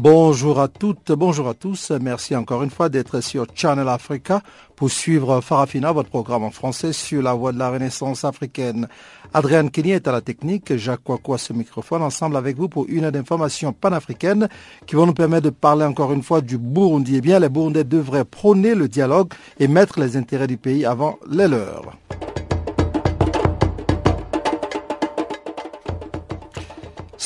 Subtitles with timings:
[0.00, 1.90] Bonjour à toutes, bonjour à tous.
[1.90, 4.42] Merci encore une fois d'être sur Channel Africa
[4.76, 8.86] pour suivre Farafina, votre programme en français sur la voie de la renaissance africaine.
[9.34, 12.86] Adrien Kenny est à la technique, Jacques Kouakou à ce microphone, ensemble avec vous pour
[12.88, 14.48] une heure d'informations panafricaines
[14.86, 17.16] qui vont nous permettre de parler encore une fois du Burundi.
[17.16, 21.18] Eh bien, les Burundais devraient prôner le dialogue et mettre les intérêts du pays avant
[21.28, 21.98] les leurs.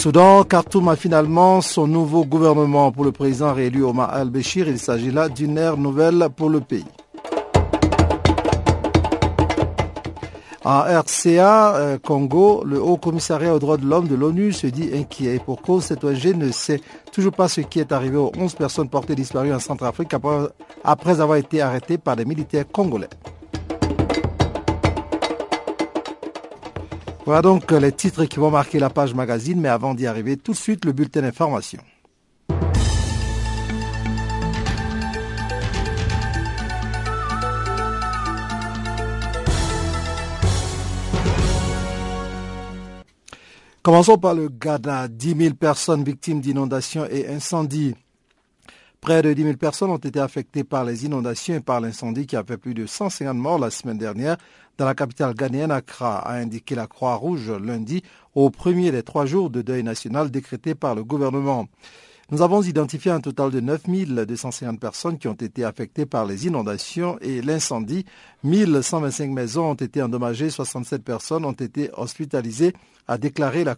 [0.03, 4.67] Soudan, Khartoum a finalement son nouveau gouvernement pour le président réélu Omar al-Béchir.
[4.67, 6.85] Il s'agit là d'une ère nouvelle pour le pays.
[10.65, 14.91] En RCA, euh, Congo, le Haut Commissariat aux droits de l'homme de l'ONU se dit
[14.93, 15.39] inquiet.
[15.39, 16.81] Pour cause, cette ONG ne sait
[17.13, 20.13] toujours pas ce qui est arrivé aux 11 personnes portées disparues en Centrafrique
[20.83, 23.09] après avoir été arrêtées par des militaires congolais.
[27.25, 30.53] Voilà donc les titres qui vont marquer la page magazine, mais avant d'y arriver, tout
[30.53, 31.81] de suite le bulletin d'information.
[43.83, 45.09] Commençons par le Ghana.
[45.09, 47.95] 10 000 personnes victimes d'inondations et incendies.
[49.03, 52.37] Près de 10 000 personnes ont été affectées par les inondations et par l'incendie qui
[52.37, 54.37] a fait plus de 150 morts la semaine dernière
[54.79, 58.05] dans la capitale ghanéenne Accra, a indiqué la Croix-Rouge lundi
[58.37, 61.67] au premier des trois jours de deuil national décrété par le gouvernement.
[62.31, 63.83] Nous avons identifié un total de 9
[64.25, 68.07] 250 personnes qui ont été affectées par les inondations et l'incendie.
[68.45, 72.73] 1125 maisons ont été endommagées, 67 personnes ont été hospitalisées,
[73.09, 73.77] a déclaré la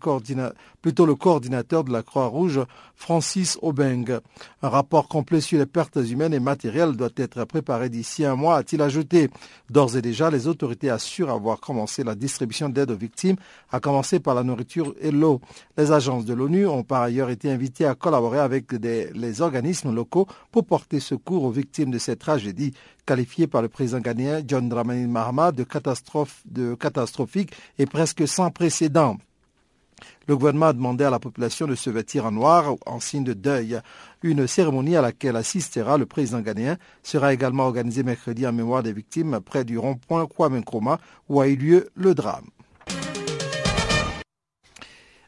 [0.83, 2.61] plutôt le coordinateur de la Croix-Rouge,
[2.95, 4.21] Francis Obeng.
[4.63, 8.57] Un rapport complet sur les pertes humaines et matérielles doit être préparé d'ici un mois,
[8.57, 9.31] a-t-il ajouté.
[9.71, 13.37] D'ores et déjà, les autorités assurent avoir commencé la distribution d'aide aux victimes,
[13.73, 15.41] à commencer par la nourriture et l'eau.
[15.77, 20.27] Les agences de l'ONU ont par ailleurs été invitées à collaborer avec les organismes locaux
[20.53, 22.73] pour porter secours aux victimes de cette tragédie
[23.07, 28.51] qualifiée par le président ghanéen John Dramani Mahama de, catastrophe, de catastrophique et presque sans
[28.51, 29.14] précédent.
[30.27, 33.35] Le gouvernement a demandé à la population de se vêtir en noir en signe de
[33.35, 33.79] deuil.
[34.23, 38.93] Une cérémonie à laquelle assistera le président ghanéen sera également organisée mercredi en mémoire des
[38.95, 40.99] victimes près du rond-point Kwame Nkrumah
[41.29, 42.47] où a eu lieu le drame.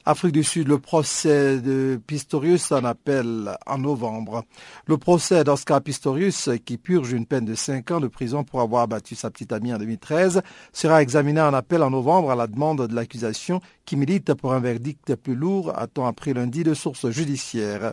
[0.08, 4.44] Afrique du Sud, le procès de Pistorius en appel en novembre.
[4.86, 8.82] Le procès d'Oscar Pistorius, qui purge une peine de 5 ans de prison pour avoir
[8.82, 12.86] abattu sa petite amie en 2013, sera examiné en appel en novembre à la demande
[12.86, 17.92] de l'accusation qui milite pour un verdict plus lourd, a-t-on appris lundi de sources judiciaires.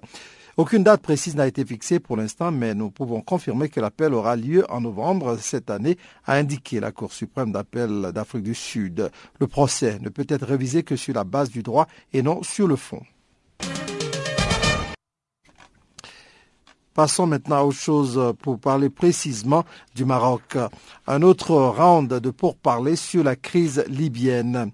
[0.55, 4.35] Aucune date précise n'a été fixée pour l'instant, mais nous pouvons confirmer que l'appel aura
[4.35, 9.09] lieu en novembre cette année, a indiqué la Cour suprême d'appel d'Afrique du Sud.
[9.39, 12.67] Le procès ne peut être révisé que sur la base du droit et non sur
[12.67, 13.01] le fond.
[16.93, 19.65] Passons maintenant à autre chose pour parler précisément
[19.95, 20.59] du Maroc.
[21.07, 24.71] Un autre round de pourparlers sur la crise libyenne.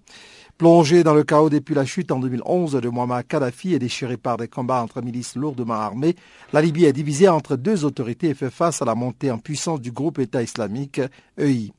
[0.59, 4.35] Plongé dans le chaos depuis la chute en 2011 de Muammar Kadhafi et déchiré par
[4.35, 6.17] des combats entre milices lourdement armées,
[6.51, 9.79] la Libye est divisée entre deux autorités et fait face à la montée en puissance
[9.79, 10.99] du groupe État islamique
[11.37, 11.71] EI.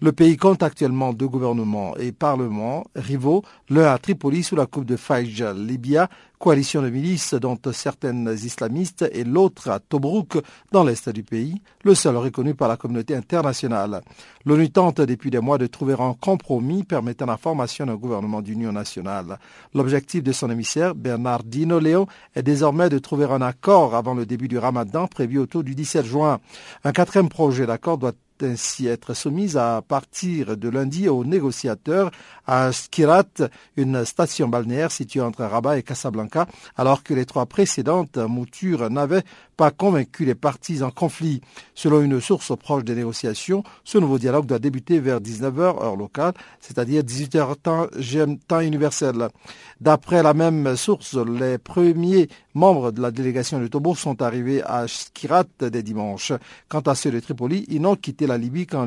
[0.00, 4.84] Le pays compte actuellement deux gouvernements et parlements rivaux, l'un à Tripoli sous la coupe
[4.84, 10.38] de Fayj Libya, coalition de milices dont certaines islamistes, et l'autre à Tobruk
[10.72, 14.02] dans l'est du pays, le seul reconnu par la communauté internationale.
[14.44, 18.72] L'ONU tente depuis des mois de trouver un compromis permettant la formation d'un gouvernement d'union
[18.72, 19.38] nationale.
[19.74, 24.48] L'objectif de son émissaire, Bernardino Léon, est désormais de trouver un accord avant le début
[24.48, 26.38] du ramadan prévu autour du 17 juin.
[26.84, 28.12] Un quatrième projet d'accord doit
[28.42, 32.10] ainsi être soumise à partir de lundi aux négociateurs
[32.46, 33.24] à Skirat,
[33.76, 36.46] une station balnéaire située entre Rabat et Casablanca,
[36.76, 39.24] alors que les trois précédentes moutures n'avaient
[39.56, 41.40] pas convaincu les parties en conflit.
[41.74, 46.32] Selon une source proche des négociations, ce nouveau dialogue doit débuter vers 19h heure locale,
[46.60, 47.86] c'est-à-dire 18h temps,
[48.46, 49.28] temps universel.
[49.80, 52.28] D'après la même source, les premiers
[52.58, 56.32] membres de la délégation de Tobo sont arrivés à Skirat dès dimanche.
[56.68, 58.86] Quant à ceux de Tripoli, ils n'ont quitté la Libye qu'en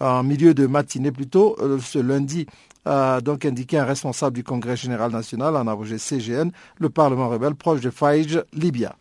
[0.00, 2.46] en milieu de matinée plutôt, ce lundi
[2.84, 7.54] a donc indiqué un responsable du Congrès général national en abrégé CGN, le Parlement rebelle
[7.54, 8.96] proche de Faïj, Libya.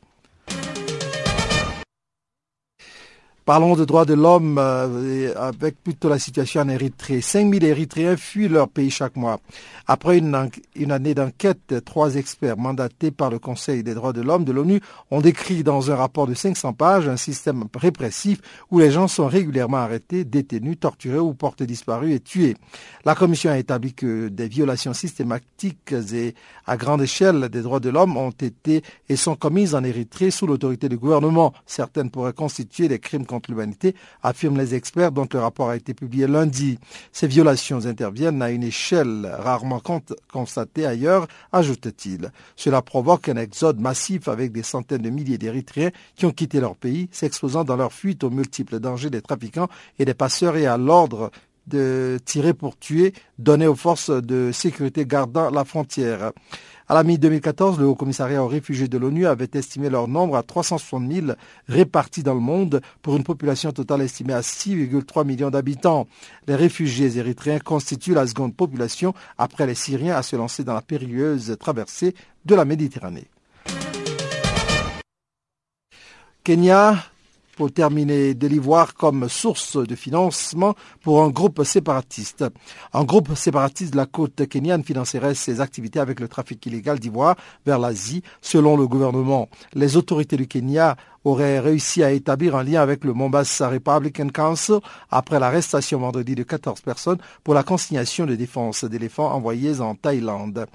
[3.44, 7.22] Parlons de droits de l'homme euh, avec plutôt la situation en Érythrée.
[7.22, 9.40] 5000 Érythréens fuient leur pays chaque mois.
[9.88, 14.52] Après une, année d'enquête, trois experts mandatés par le Conseil des droits de l'homme de
[14.52, 14.80] l'ONU
[15.10, 18.40] ont décrit dans un rapport de 500 pages un système répressif
[18.70, 22.56] où les gens sont régulièrement arrêtés, détenus, torturés ou portés disparus et tués.
[23.06, 26.36] La Commission a établi que des violations systématiques et
[26.68, 30.48] à grande échelle des droits de l'homme ont été et sont commises en Érythrée sous
[30.48, 31.54] l'autorité du gouvernement.
[31.66, 35.94] Certaines pourraient constituer des crimes contre l'humanité, affirment les experts dont le rapport a été
[35.94, 36.78] publié lundi.
[37.12, 42.32] Ces violations interviennent à une échelle rarement constatée ailleurs, ajoute-t-il.
[42.56, 46.76] Cela provoque un exode massif avec des centaines de milliers d'Érythréens qui ont quitté leur
[46.76, 49.70] pays, s'exposant dans leur fuite aux multiples dangers des trafiquants
[50.00, 51.32] et des passeurs et à l'ordre
[51.68, 56.32] de tirer pour tuer donné aux forces de sécurité gardant la frontière.
[56.92, 60.44] À la mi-2014, le Haut Commissariat aux réfugiés de l'ONU avait estimé leur nombre à
[60.44, 61.28] 360 000
[61.70, 66.06] répartis dans le monde pour une population totale estimée à 6,3 millions d'habitants.
[66.48, 70.82] Les réfugiés érythréens constituent la seconde population après les Syriens à se lancer dans la
[70.82, 73.30] périlleuse traversée de la Méditerranée.
[76.44, 76.98] Kenya,
[77.62, 80.74] pour terminer, de l'Ivoire comme source de financement
[81.04, 82.44] pour un groupe séparatiste.
[82.92, 87.36] Un groupe séparatiste de la côte kenyane financerait ses activités avec le trafic illégal d'ivoire
[87.64, 89.48] vers l'Asie, selon le gouvernement.
[89.76, 94.80] Les autorités du Kenya auraient réussi à établir un lien avec le Mombasa Republican Council
[95.12, 100.66] après l'arrestation vendredi de 14 personnes pour la consignation de défense d'éléphants envoyés en Thaïlande.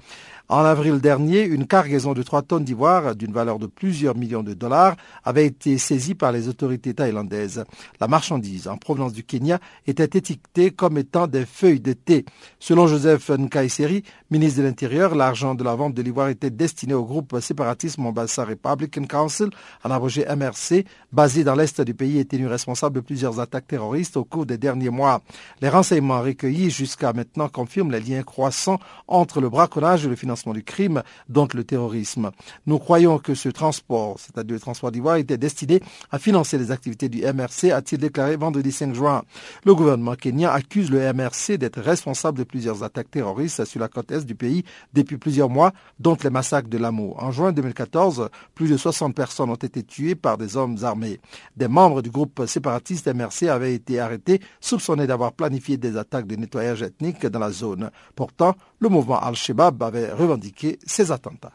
[0.49, 4.53] En avril dernier, une cargaison de 3 tonnes d'ivoire d'une valeur de plusieurs millions de
[4.53, 4.95] dollars
[5.25, 7.65] avait été saisie par les autorités thaïlandaises.
[7.99, 12.23] La marchandise en provenance du Kenya était étiquetée comme étant des feuilles de thé.
[12.59, 17.03] Selon Joseph Nkaiseri, ministre de l'Intérieur, l'argent de la vente de l'ivoire était destiné au
[17.03, 19.49] groupe séparatiste Mombasa Republican Council,
[19.83, 24.15] en abrégé MRC, basé dans l'est du pays et tenu responsable de plusieurs attaques terroristes
[24.15, 25.21] au cours des derniers mois.
[25.59, 28.79] Les renseignements recueillis jusqu'à maintenant confirment les liens croissants
[29.09, 32.31] entre le braconnage et le financement du crime, dont le terrorisme.
[32.65, 35.81] Nous croyons que ce transport, c'est-à-dire le transport d'ivoire, était destiné
[36.11, 39.23] à financer les activités du MRC, a-t-il déclaré vendredi 5 juin.
[39.65, 44.11] Le gouvernement kenyan accuse le MRC d'être responsable de plusieurs attaques terroristes sur la côte
[44.11, 44.63] est du pays
[44.93, 47.15] depuis plusieurs mois, dont les massacres de Lamo.
[47.17, 51.19] En juin 2014, plus de 60 personnes ont été tuées par des hommes armés.
[51.55, 56.35] Des membres du groupe séparatiste MRC avaient été arrêtés, soupçonnés d'avoir planifié des attaques de
[56.35, 57.91] nettoyage ethnique dans la zone.
[58.15, 61.53] Pourtant, le mouvement Al-Shabaab avait revendiqué ces attentats.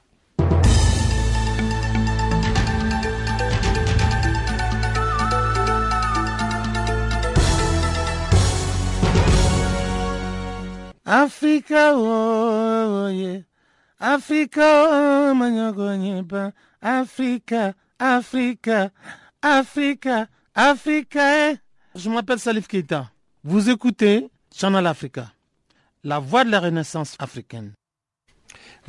[11.04, 13.40] Africa, oh, yeah.
[14.00, 18.90] Africa, oh, Africa, Africa,
[19.42, 21.50] Africa, Africa.
[21.50, 21.56] Eh.
[21.94, 23.10] Je m'appelle Salif Keita.
[23.44, 25.32] Vous écoutez Channel Africa
[26.04, 27.72] la voix de la renaissance africaine.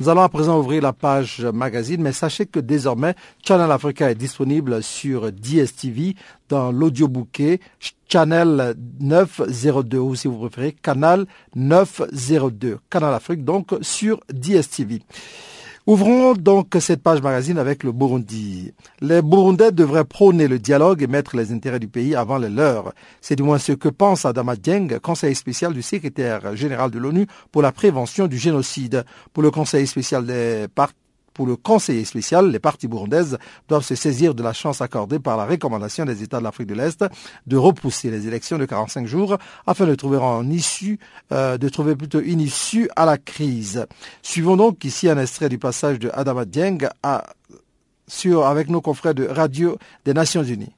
[0.00, 3.14] Nous allons à présent ouvrir la page magazine, mais sachez que désormais,
[3.46, 6.16] Channel Africa est disponible sur DSTV
[6.48, 7.60] dans l'audio bouquet
[8.08, 15.02] Channel 902 ou si vous préférez, Canal 902, Canal Afrique donc sur DSTV.
[15.86, 18.72] Ouvrons donc cette page magazine avec le Burundi.
[19.02, 22.94] Les Burundais devraient prôner le dialogue et mettre les intérêts du pays avant les leurs.
[23.20, 27.26] C'est du moins ce que pense Adama Dieng, conseiller spécial du secrétaire général de l'ONU
[27.52, 29.04] pour la prévention du génocide.
[29.34, 31.03] Pour le conseiller spécial des partis
[31.34, 33.38] pour le conseiller spécial, les parties burundaises
[33.68, 36.74] doivent se saisir de la chance accordée par la recommandation des États de l'Afrique de
[36.74, 37.04] l'Est
[37.46, 39.36] de repousser les élections de 45 jours
[39.66, 40.18] afin de trouver
[40.50, 40.98] issue,
[41.32, 43.86] euh, de trouver plutôt une issue à la crise.
[44.22, 46.88] Suivons donc ici un extrait du passage de Adama Dieng
[48.44, 50.72] avec nos confrères de Radio des Nations Unies.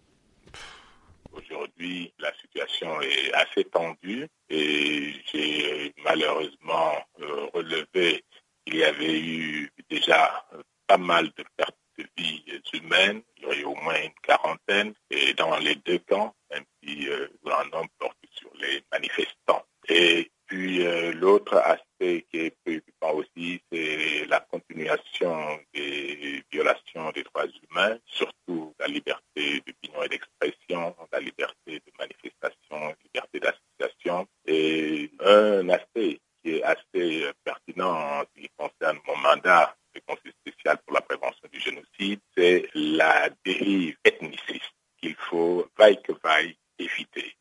[1.32, 8.24] Aujourd'hui, la situation est assez tendue et j'ai malheureusement euh, relevé
[8.66, 10.46] il y avait eu déjà
[10.86, 15.34] pas mal de pertes de vies humaines, il y aurait au moins une quarantaine, et
[15.34, 19.64] dans les deux camps, même si euh, un nombre porte sur les manifestants.
[19.88, 27.22] Et puis euh, l'autre aspect qui est préoccupant aussi, c'est la continuation des violations des
[27.24, 34.26] droits humains, surtout la liberté d'opinion et d'expression, la liberté de manifestation, la liberté d'association.
[34.46, 40.00] Et un aspect qui est assez euh, pertinent en ce qui concerne mon mandat de
[40.06, 46.12] conseil spécial pour la prévention du génocide, c'est la dérive ethniciste qu'il faut, vaille que
[46.22, 47.34] vaille, éviter.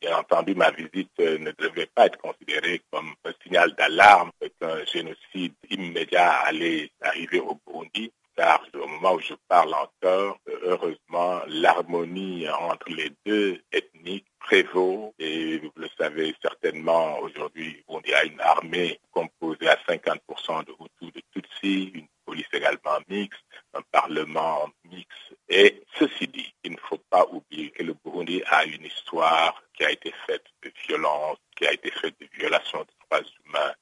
[0.00, 3.32] Bien entendu, ma visite euh, ne devait pas être considérée comme un
[4.02, 4.30] signal d'alarme
[4.60, 10.58] qu'un génocide immédiat allait arriver au Burundi, car au moment où je parle encore, euh,
[10.62, 18.12] heureusement, l'harmonie entre les deux ethnies prévaut et vous le savez certainement aujourd'hui, on y
[18.14, 23.40] a une armée composée à 50% de Hutus, de Tutsis, une police également mixte,
[23.74, 25.36] un parlement mixte.
[25.48, 29.84] Et ceci dit, il ne faut pas oublier que le Burundi a une histoire qui
[29.84, 33.74] a été faite de violence, qui a été faite de violations des droits humains.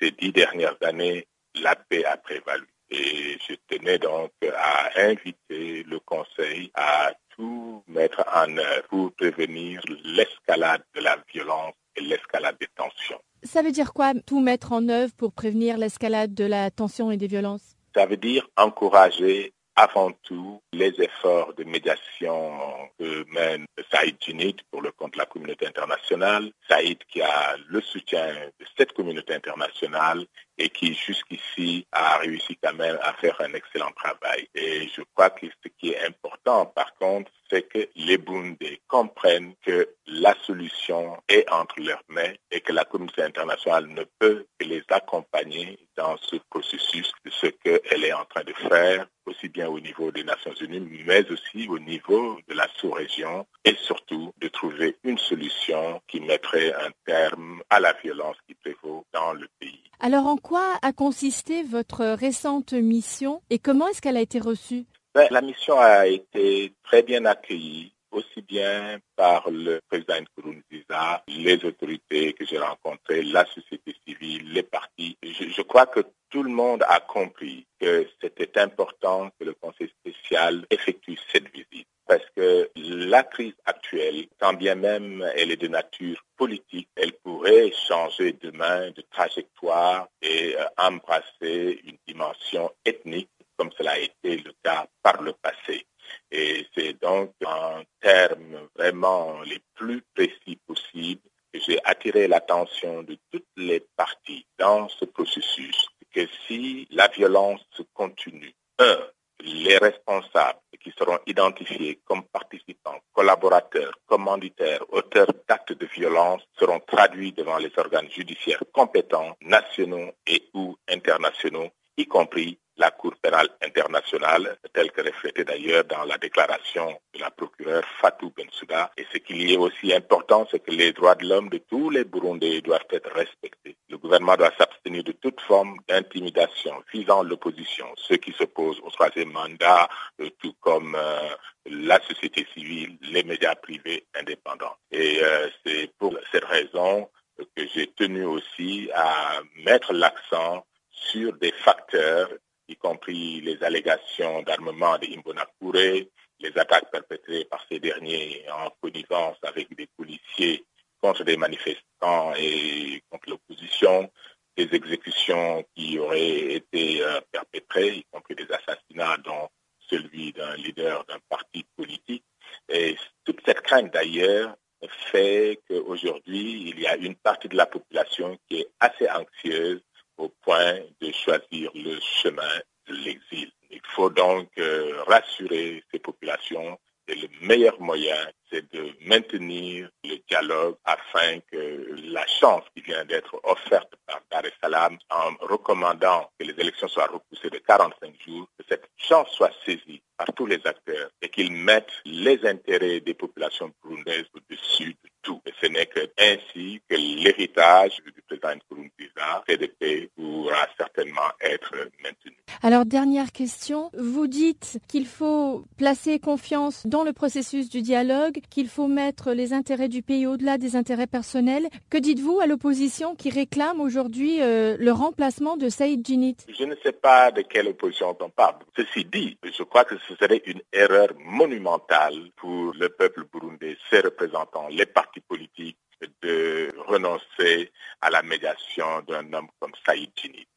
[0.00, 2.66] Ces dix dernières années, la paix a prévalu.
[2.90, 9.80] Et je tenais donc à inviter le Conseil à tout mettre en œuvre pour prévenir
[10.04, 13.20] l'escalade de la violence et l'escalade des tensions.
[13.42, 17.16] Ça veut dire quoi, tout mettre en œuvre pour prévenir l'escalade de la tension et
[17.16, 17.76] des violences?
[17.94, 20.49] Ça veut dire encourager avant tout
[20.80, 22.58] les efforts de médiation
[22.98, 26.50] que mène Saïd Djinit pour le compte de la communauté internationale.
[26.68, 28.26] Saïd qui a le soutien
[28.58, 30.24] de cette communauté internationale
[30.56, 34.48] et qui jusqu'ici a réussi quand même à faire un excellent travail.
[34.54, 39.54] Et je crois que ce qui est important par contre, c'est que les Bundés comprennent
[39.62, 44.66] que la solution est entre leurs mains et que la communauté internationale ne peut que
[44.66, 49.06] les accompagner dans ce processus de ce qu'elle est en train de faire,
[49.40, 53.74] aussi bien au niveau des Nations Unies, mais aussi au niveau de la sous-région, et
[53.74, 59.32] surtout de trouver une solution qui mettrait un terme à la violence qui prévaut dans
[59.32, 59.82] le pays.
[60.00, 64.84] Alors en quoi a consisté votre récente mission et comment est-ce qu'elle a été reçue?
[65.14, 71.64] Ben, La mission a été très bien accueillie aussi bien par le président Nkurunziza, les
[71.64, 75.16] autorités que j'ai rencontrées, la société civile, les partis.
[75.22, 79.92] Je, je, crois que tout le monde a compris que c'était important que le Conseil
[80.00, 85.68] spécial effectue cette visite parce que la crise actuelle, quand bien même elle est de
[85.68, 93.70] nature politique, elle pourrait changer demain de trajectoire et euh, embrasser une dimension ethnique comme
[93.76, 95.86] cela a été le cas par le passé.
[96.32, 103.18] Et c'est donc en termes vraiment les plus précis possibles que j'ai attiré l'attention de
[103.30, 107.60] toutes les parties dans ce processus que si la violence
[107.94, 108.98] continue, un,
[109.42, 117.32] les responsables qui seront identifiés comme participants, collaborateurs, commanditaires, auteurs d'actes de violence seront traduits
[117.32, 124.56] devant les organes judiciaires compétents, nationaux et ou internationaux, y compris la Cour pénale internationale,
[124.72, 128.90] telle que reflétée d'ailleurs dans la déclaration de la procureure Fatou Bensouda.
[128.96, 132.04] Et ce qui est aussi important, c'est que les droits de l'homme de tous les
[132.04, 133.76] Burundais doivent être respectés.
[133.90, 139.30] Le gouvernement doit s'abstenir de toute forme d'intimidation visant l'opposition, ceux qui s'opposent au troisième
[139.30, 139.86] mandat,
[140.22, 141.28] euh, tout comme euh,
[141.66, 144.76] la société civile, les médias privés indépendants.
[144.90, 147.10] Et euh, c'est pour cette raison
[147.54, 152.28] que j'ai tenu aussi à mettre l'accent sur des facteurs
[152.70, 156.06] y compris les allégations d'armement de Imbonakure,
[156.38, 160.64] les attaques perpétrées par ces derniers en connivence avec des policiers
[161.02, 164.10] contre des manifestants et contre l'opposition,
[164.56, 169.48] des exécutions qui auraient été euh, perpétrées, y compris des assassinats dont
[169.88, 172.24] celui d'un leader d'un parti politique.
[172.68, 174.56] Et toute cette crainte d'ailleurs
[174.88, 179.82] fait qu'aujourd'hui, il y a une partie de la population qui est assez anxieuse
[180.20, 182.56] au point de choisir le chemin
[182.88, 183.50] de l'exil.
[183.70, 186.78] Il faut donc euh, rassurer ces populations
[187.10, 193.04] et le meilleur moyen, c'est de maintenir le dialogue afin que la chance qui vient
[193.04, 198.14] d'être offerte par Dar es Salaam en recommandant que les élections soient repoussées de 45
[198.24, 203.00] jours, que cette chance soit saisie par tous les acteurs et qu'ils mettent les intérêts
[203.00, 205.40] des populations burundaises au-dessus de tout.
[205.46, 207.96] Et ce n'est que ainsi que l'héritage
[208.30, 212.36] président Nkurunziza, CDP, pourra certainement être maintenu.
[212.62, 213.90] Alors, dernière question.
[213.96, 219.52] Vous dites qu'il faut placer confiance dans le processus du dialogue, qu'il faut mettre les
[219.52, 221.68] intérêts du pays au-delà des intérêts personnels.
[221.90, 226.36] Que dites-vous à l'opposition qui réclame aujourd'hui euh, le remplacement de Saïd Djinit?
[226.48, 228.56] Je ne sais pas de quelle opposition on parle.
[228.76, 234.00] Ceci dit, je crois que ce serait une erreur monumentale pour le peuple burundais, ses
[234.00, 235.78] représentants, les partis politiques,
[236.22, 240.48] de renoncer à la médiation d'un homme comme Saïd Djinit.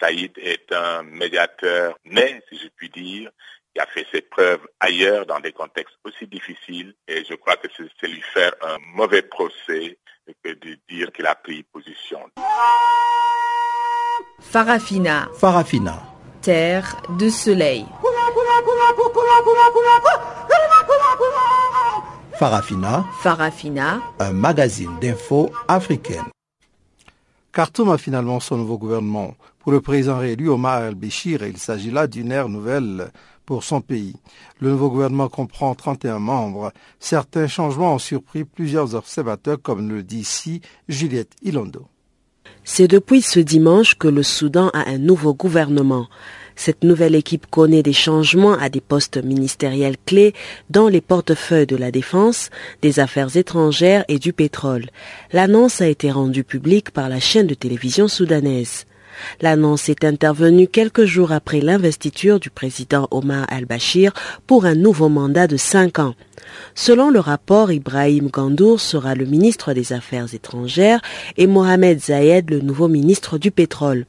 [0.00, 3.30] Saïd est un médiateur né, si je puis dire,
[3.74, 7.68] qui a fait ses preuves ailleurs dans des contextes aussi difficiles et je crois que
[7.76, 9.98] c'est lui faire un mauvais procès
[10.44, 12.20] que de dire qu'il a pris position.
[14.40, 15.28] Farafina.
[15.38, 16.02] Farafina.
[16.42, 17.84] Terre de soleil.
[22.38, 23.04] Farafina.
[23.20, 24.00] Farafina.
[24.20, 26.24] Un magazine d'infos africaine.
[27.52, 29.34] Khartoum a finalement son nouveau gouvernement.
[29.68, 33.10] pour le président réélu Omar el-Béchir et il s'agit là d'une ère nouvelle
[33.44, 34.16] pour son pays.
[34.60, 36.72] Le nouveau gouvernement comprend 31 membres.
[37.00, 41.86] Certains changements ont surpris plusieurs observateurs comme le dit ici Juliette Ilondo.
[42.64, 46.08] C'est depuis ce dimanche que le Soudan a un nouveau gouvernement.
[46.58, 50.34] Cette nouvelle équipe connaît des changements à des postes ministériels clés
[50.70, 52.50] dans les portefeuilles de la défense,
[52.82, 54.86] des affaires étrangères et du pétrole.
[55.32, 58.86] L'annonce a été rendue publique par la chaîne de télévision soudanaise.
[59.40, 64.12] L'annonce est intervenue quelques jours après l'investiture du président Omar al-Bashir
[64.48, 66.16] pour un nouveau mandat de cinq ans.
[66.74, 71.02] Selon le rapport, Ibrahim Gandour sera le ministre des Affaires étrangères
[71.36, 74.06] et Mohamed Zayed le nouveau ministre du pétrole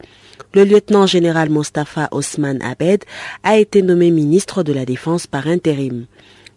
[0.54, 3.04] le lieutenant général Mostafa Osman Abed
[3.44, 6.06] a été nommé ministre de la Défense par intérim.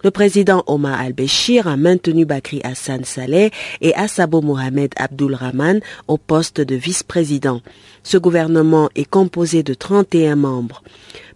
[0.05, 6.19] Le président Omar al-Béchir a maintenu Bakri Hassan Saleh et Assabo Mohamed Abdul Rahman au
[6.19, 7.61] poste de vice-président.
[8.03, 10.83] Ce gouvernement est composé de 31 membres.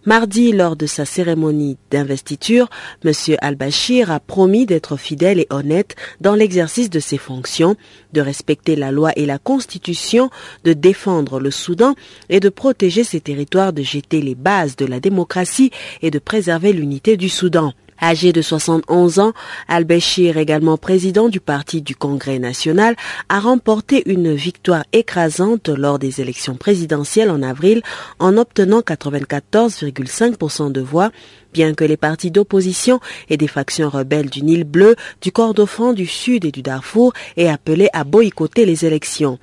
[0.05, 2.69] Mardi, lors de sa cérémonie d'investiture,
[3.05, 3.13] M.
[3.39, 7.77] al-Bashir a promis d'être fidèle et honnête dans l'exercice de ses fonctions,
[8.11, 10.29] de respecter la loi et la constitution,
[10.65, 11.95] de défendre le Soudan
[12.29, 15.71] et de protéger ses territoires, de jeter les bases de la démocratie
[16.01, 17.73] et de préserver l'unité du Soudan.
[18.01, 19.33] Âgé de 71 ans,
[19.67, 22.95] Al-Bashir, également président du Parti du Congrès national,
[23.29, 27.81] a remporté une victoire écrasante lors des élections présidentielles en avril
[28.19, 31.11] en obtenant 94,5% de voix,
[31.53, 32.99] bien que les partis d'opposition
[33.29, 37.49] et des factions rebelles du Nil bleu, du Kordofan, du Sud et du Darfour aient
[37.49, 39.39] appelé à boycotter les élections.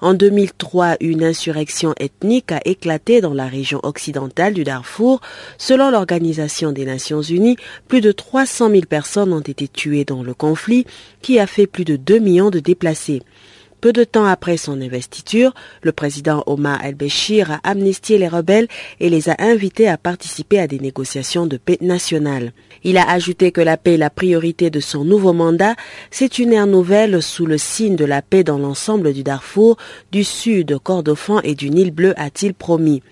[0.00, 5.20] En 2003, une insurrection ethnique a éclaté dans la région occidentale du Darfour.
[5.58, 7.56] Selon l'Organisation des Nations Unies,
[7.88, 10.86] plus de 300 000 personnes ont été tuées dans le conflit
[11.20, 13.22] qui a fait plus de 2 millions de déplacés.
[13.82, 18.68] Peu de temps après son investiture, le président Omar el-Béchir a amnistié les rebelles
[19.00, 22.52] et les a invités à participer à des négociations de paix nationale.
[22.84, 25.74] Il a ajouté que la paix est la priorité de son nouveau mandat.
[26.12, 29.78] C'est une ère nouvelle sous le signe de la paix dans l'ensemble du Darfour,
[30.12, 33.02] du sud, Kordofan et du Nil bleu, a-t-il promis.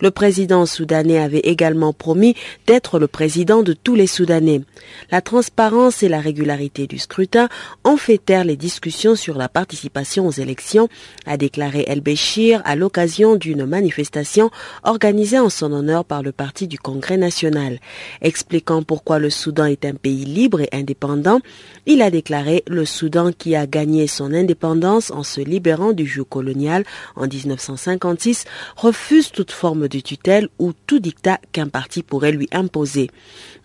[0.00, 2.34] Le président soudanais avait également promis
[2.66, 4.62] d'être le président de tous les Soudanais.
[5.10, 7.48] La transparence et la régularité du scrutin
[7.84, 10.88] ont fait taire les discussions sur la participation aux élections,
[11.26, 14.50] a déclaré El Béchir à l'occasion d'une manifestation
[14.82, 17.78] organisée en son honneur par le Parti du Congrès national.
[18.20, 21.40] Expliquant pourquoi le Soudan est un pays libre et indépendant,
[21.86, 26.24] il a déclaré le Soudan qui a gagné son indépendance en se libérant du joug
[26.24, 26.84] colonial
[27.16, 28.44] en 1956
[28.76, 33.10] refuse toute forme de tutelle ou tout dictat qu'un parti pourrait lui imposer.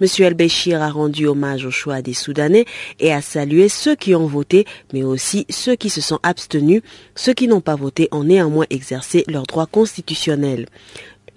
[0.01, 0.07] M.
[0.19, 2.65] El-Béchir a rendu hommage au choix des Soudanais
[2.99, 6.81] et a salué ceux qui ont voté, mais aussi ceux qui se sont abstenus.
[7.15, 10.67] Ceux qui n'ont pas voté ont néanmoins exercé leurs droits constitutionnels.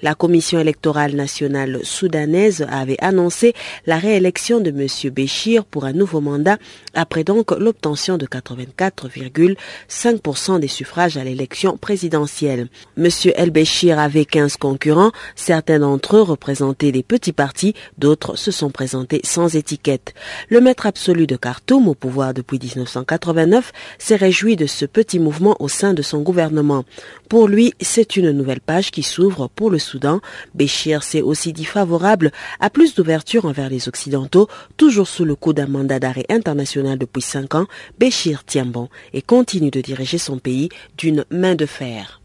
[0.02, 3.54] La Commission électorale nationale soudanaise avait annoncé
[3.86, 4.88] la réélection de M.
[5.12, 6.58] Béchir pour un nouveau mandat
[6.92, 12.66] après donc l'obtention de 84,5% des suffrages à l'élection présidentielle.
[12.98, 13.06] M.
[13.36, 18.70] El Béchir avait 15 concurrents, certains d'entre eux représentaient des petits partis, d'autres se sont
[18.70, 20.14] présentés sans étiquette.
[20.48, 25.54] Le maître absolu de Khartoum, au pouvoir depuis 1989, s'est réjoui de ce petit mouvement
[25.60, 26.84] au sein de son gouvernement.
[27.28, 29.91] Pour lui, c'est une nouvelle page qui s'ouvre pour le Soudan.
[30.54, 35.52] Béchir s'est aussi dit favorable à plus d'ouverture envers les Occidentaux, toujours sous le coup
[35.52, 37.66] d'un mandat d'arrêt international depuis cinq ans.
[37.98, 42.22] Béchir tient bon et continue de diriger son pays d'une main de fer.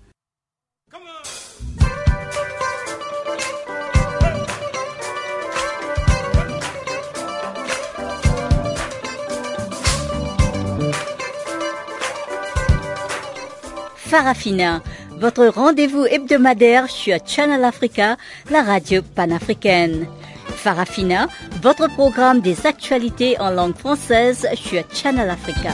[14.08, 14.82] Farafina,
[15.20, 18.18] votre rendez-vous hebdomadaire sur Channel Africa,
[18.52, 20.08] la radio panafricaine.
[20.48, 21.28] Farafina,
[21.62, 25.72] votre programme des actualités en langue française sur Channel Africa.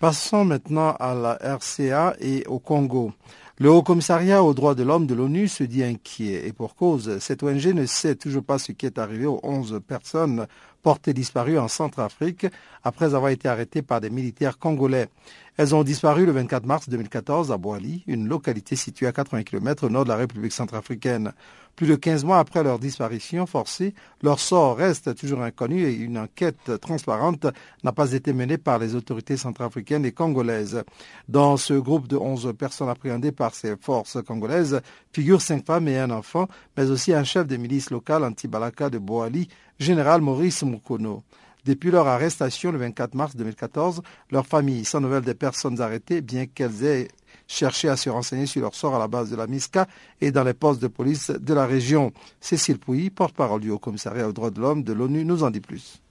[0.00, 3.12] Passons maintenant à la RCA et au Congo.
[3.58, 7.18] Le Haut Commissariat aux droits de l'homme de l'ONU se dit inquiet et pour cause,
[7.20, 10.46] cette ONG ne sait toujours pas ce qui est arrivé aux 11 personnes
[10.82, 12.46] portées disparues en Centrafrique
[12.82, 15.08] après avoir été arrêtées par des militaires congolais.
[15.58, 19.86] Elles ont disparu le 24 mars 2014 à Boali, une localité située à 80 km
[19.86, 21.32] au nord de la République centrafricaine.
[21.76, 26.16] Plus de 15 mois après leur disparition forcée, leur sort reste toujours inconnu et une
[26.16, 27.46] enquête transparente
[27.84, 30.84] n'a pas été menée par les autorités centrafricaines et congolaises.
[31.28, 34.80] Dans ce groupe de 11 personnes appréhendées par ces forces congolaises
[35.12, 38.98] figurent cinq femmes et un enfant, mais aussi un chef de milice locale anti-Balaka de
[38.98, 41.22] Boali, général Maurice Mukono.
[41.64, 46.46] Depuis leur arrestation le 24 mars 2014, leurs familles, sans nouvelles des personnes arrêtées, bien
[46.46, 47.08] qu'elles aient
[47.46, 49.86] cherché à se renseigner sur leur sort à la base de la MISCA
[50.20, 52.12] et dans les postes de police de la région.
[52.40, 56.02] Cécile Pouilly, porte-parole du Haut-Commissariat aux droits de l'homme de l'ONU, nous en dit plus.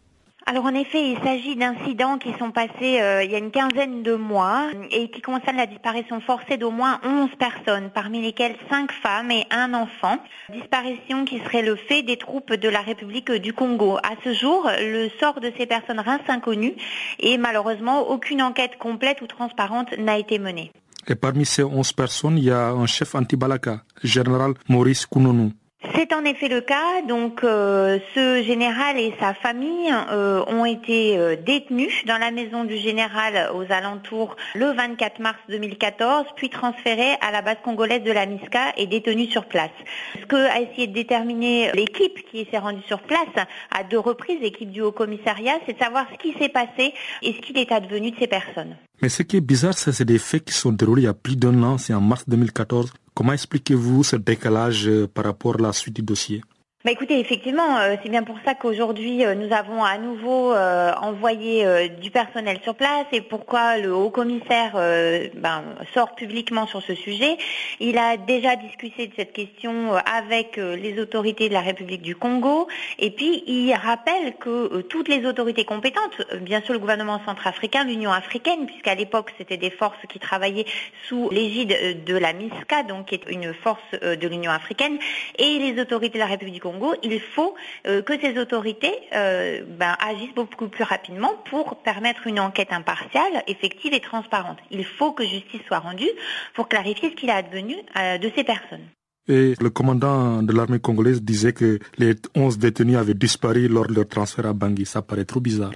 [0.47, 4.01] Alors en effet, il s'agit d'incidents qui sont passés euh, il y a une quinzaine
[4.01, 8.91] de mois et qui concernent la disparition forcée d'au moins 11 personnes, parmi lesquelles 5
[8.91, 10.17] femmes et un enfant.
[10.51, 13.97] Disparition qui serait le fait des troupes de la République du Congo.
[13.97, 16.73] À ce jour, le sort de ces personnes reste inconnu
[17.19, 20.71] et malheureusement, aucune enquête complète ou transparente n'a été menée.
[21.07, 25.51] Et parmi ces 11 personnes, il y a un chef anti-Balaka, général Maurice Kounonou.
[25.95, 27.01] C'est en effet le cas.
[27.07, 32.65] Donc, euh, ce général et sa famille euh, ont été euh, détenus dans la maison
[32.65, 38.11] du général aux alentours le 24 mars 2014, puis transférés à la base congolaise de
[38.11, 39.71] la MISCA et détenus sur place.
[40.19, 44.39] Ce que a essayé de déterminer l'équipe qui s'est rendue sur place à deux reprises,
[44.39, 47.71] l'équipe du Haut Commissariat, c'est de savoir ce qui s'est passé et ce qu'il est
[47.71, 48.75] advenu de ces personnes.
[49.01, 51.35] Mais ce qui est bizarre, c'est des faits qui sont déroulés il y a plus
[51.35, 52.93] d'un an, c'est en mars 2014.
[53.15, 56.43] Comment expliquez-vous ce décalage euh, par rapport à la suite du dossier?
[56.83, 60.91] Bah écoutez, effectivement, euh, c'est bien pour ça qu'aujourd'hui euh, nous avons à nouveau euh,
[60.99, 64.71] envoyé du personnel sur place et pourquoi le haut commissaire
[65.35, 65.63] ben,
[65.93, 67.37] sort publiquement sur ce sujet.
[67.79, 72.67] Il a déjà discuté de cette question avec les autorités de la République du Congo
[72.97, 78.11] et puis il rappelle que toutes les autorités compétentes, bien sûr le gouvernement centrafricain, l'Union
[78.11, 80.65] africaine, puisqu'à l'époque c'était des forces qui travaillaient
[81.07, 84.97] sous l'égide de la MISCA, donc qui est une force de l'Union africaine,
[85.37, 86.70] et les autorités de la République du Congo
[87.03, 87.55] il faut
[87.87, 93.43] euh, que ces autorités euh, ben, agissent beaucoup plus rapidement pour permettre une enquête impartiale,
[93.47, 94.57] effective et transparente.
[94.71, 96.09] Il faut que justice soit rendue
[96.53, 98.85] pour clarifier ce qu'il a advenu euh, de ces personnes.
[99.27, 103.93] Et le commandant de l'armée congolaise disait que les 11 détenus avaient disparu lors de
[103.93, 104.85] leur transfert à Bangui.
[104.85, 105.73] Ça paraît trop bizarre.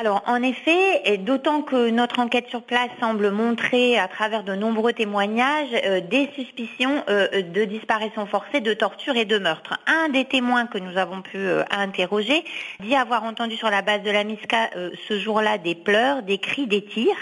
[0.00, 4.54] Alors en effet, et d'autant que notre enquête sur place semble montrer à travers de
[4.54, 9.76] nombreux témoignages euh, des suspicions euh, de disparition forcée, de torture et de meurtre.
[9.88, 12.44] Un des témoins que nous avons pu euh, interroger
[12.78, 14.70] dit avoir entendu sur la base de la MISCA
[15.08, 17.16] ce jour-là des pleurs, des cris, des tirs.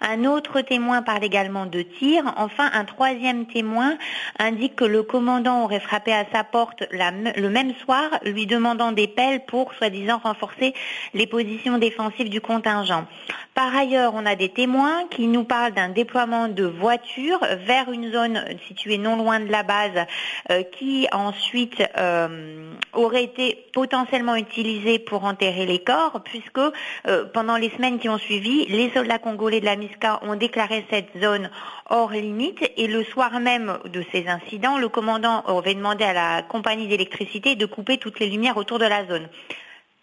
[0.00, 2.32] Un autre témoin parle également de tirs.
[2.38, 3.98] Enfin, un troisième témoin
[4.38, 9.08] indique que le commandant aurait frappé à sa porte le même soir, lui demandant des
[9.08, 10.72] pelles pour soi-disant renforcer
[11.12, 13.06] les positions défensives du contingent.
[13.54, 18.12] Par ailleurs, on a des témoins qui nous parlent d'un déploiement de voitures vers une
[18.12, 20.06] zone située non loin de la base
[20.50, 27.56] euh, qui ensuite euh, aurait été potentiellement utilisée pour enterrer les corps puisque euh, pendant
[27.56, 31.50] les semaines qui ont suivi, les soldats congolais de la MISCA ont déclaré cette zone
[31.90, 36.42] hors limite et le soir même de ces incidents, le commandant avait demandé à la
[36.42, 39.28] compagnie d'électricité de couper toutes les lumières autour de la zone.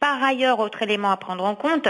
[0.02, 1.88] Par ailleurs, autre élément à prendre en compte,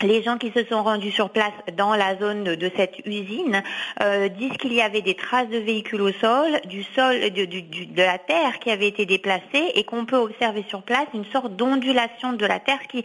[0.00, 3.62] les gens qui se sont rendus sur place dans la zone de, cette usine
[4.00, 8.16] euh, disent qu'il y avait des traces de véhicules au sol, du sol, de, la
[8.16, 12.46] terre qui avait été déplacée et qu'on peut observer sur place une sorte d'ondulation de
[12.46, 13.04] la terre qui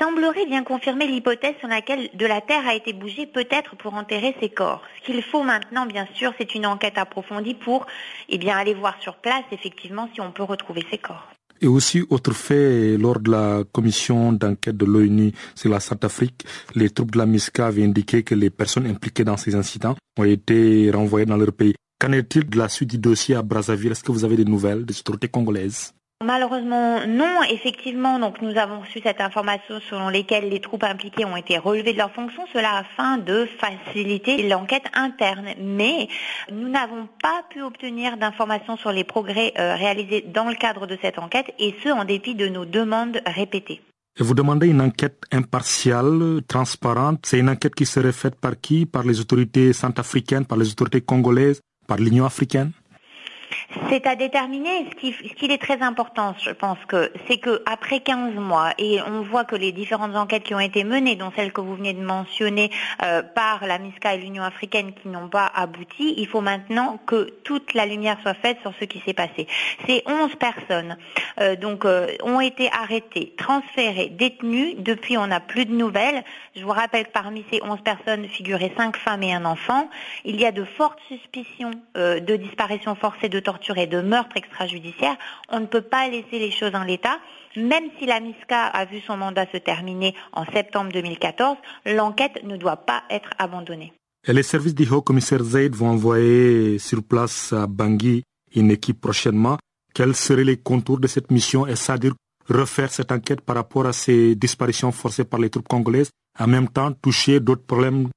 [0.00, 4.34] semblerait bien confirmer l'hypothèse sur laquelle de la terre a été bougée peut-être pour enterrer
[4.40, 4.80] ces corps.
[5.00, 7.86] Ce qu'il faut maintenant, bien sûr, c'est une enquête approfondie pour
[8.30, 11.33] eh aller voir sur place effectivement si on peut retrouver ces corps.
[11.60, 16.90] Et aussi, autre fait, lors de la commission d'enquête de l'ONU sur la Centrafrique, les
[16.90, 20.90] troupes de la MISCA avaient indiqué que les personnes impliquées dans ces incidents ont été
[20.90, 21.74] renvoyées dans leur pays.
[21.98, 23.92] Qu'en est-il de la suite du dossier à Brazzaville?
[23.92, 25.92] Est-ce que vous avez des nouvelles des autorités congolaises?
[26.22, 27.42] Malheureusement, non.
[27.50, 31.92] Effectivement, donc nous avons reçu cette information selon lesquelles les troupes impliquées ont été relevées
[31.92, 35.48] de leurs fonctions, cela afin de faciliter l'enquête interne.
[35.60, 36.08] Mais
[36.52, 40.96] nous n'avons pas pu obtenir d'informations sur les progrès euh, réalisés dans le cadre de
[41.02, 43.82] cette enquête, et ce en dépit de nos demandes répétées.
[44.20, 47.26] Vous demandez une enquête impartiale, transparente.
[47.26, 48.86] C'est une enquête qui serait faite par qui?
[48.86, 52.70] Par les autorités centrafricaines, par les autorités congolaises, par l'Union africaine?
[53.88, 54.86] C'est à déterminer.
[55.00, 59.44] Ce qu'il est très important, je pense que, c'est qu'après 15 mois, et on voit
[59.44, 62.70] que les différentes enquêtes qui ont été menées, dont celle que vous venez de mentionner
[63.02, 67.30] euh, par la MISCA et l'Union africaine qui n'ont pas abouti, il faut maintenant que
[67.44, 69.46] toute la lumière soit faite sur ce qui s'est passé.
[69.86, 70.96] Ces 11 personnes
[71.40, 74.74] euh, donc, euh, ont été arrêtées, transférées, détenues.
[74.78, 76.24] Depuis, on n'a plus de nouvelles.
[76.56, 79.88] Je vous rappelle que parmi ces 11 personnes figuraient 5 femmes et un enfant.
[80.24, 85.16] Il y a de fortes suspicions de disparition forcée de torture et de meurtre extrajudiciaire,
[85.48, 87.18] on ne peut pas laisser les choses en l'état.
[87.56, 92.56] Même si la MISCA a vu son mandat se terminer en septembre 2014, l'enquête ne
[92.56, 93.92] doit pas être abandonnée.
[94.26, 98.24] Les services du haut-commissaire Zaid vont envoyer sur place à Bangui
[98.56, 99.58] une équipe prochainement.
[99.94, 101.66] Quels seraient les contours de cette mission?
[101.66, 102.14] Et c'est-à-dire
[102.48, 106.68] refaire cette enquête par rapport à ces disparitions forcées par les troupes congolaises, en même
[106.68, 108.08] temps toucher d'autres problèmes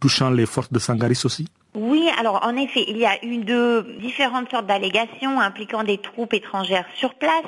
[0.00, 1.46] touchant les forces de Sangaris aussi?
[1.78, 6.34] Oui, alors en effet, il y a eu de différentes sortes d'allégations impliquant des troupes
[6.34, 7.44] étrangères sur place,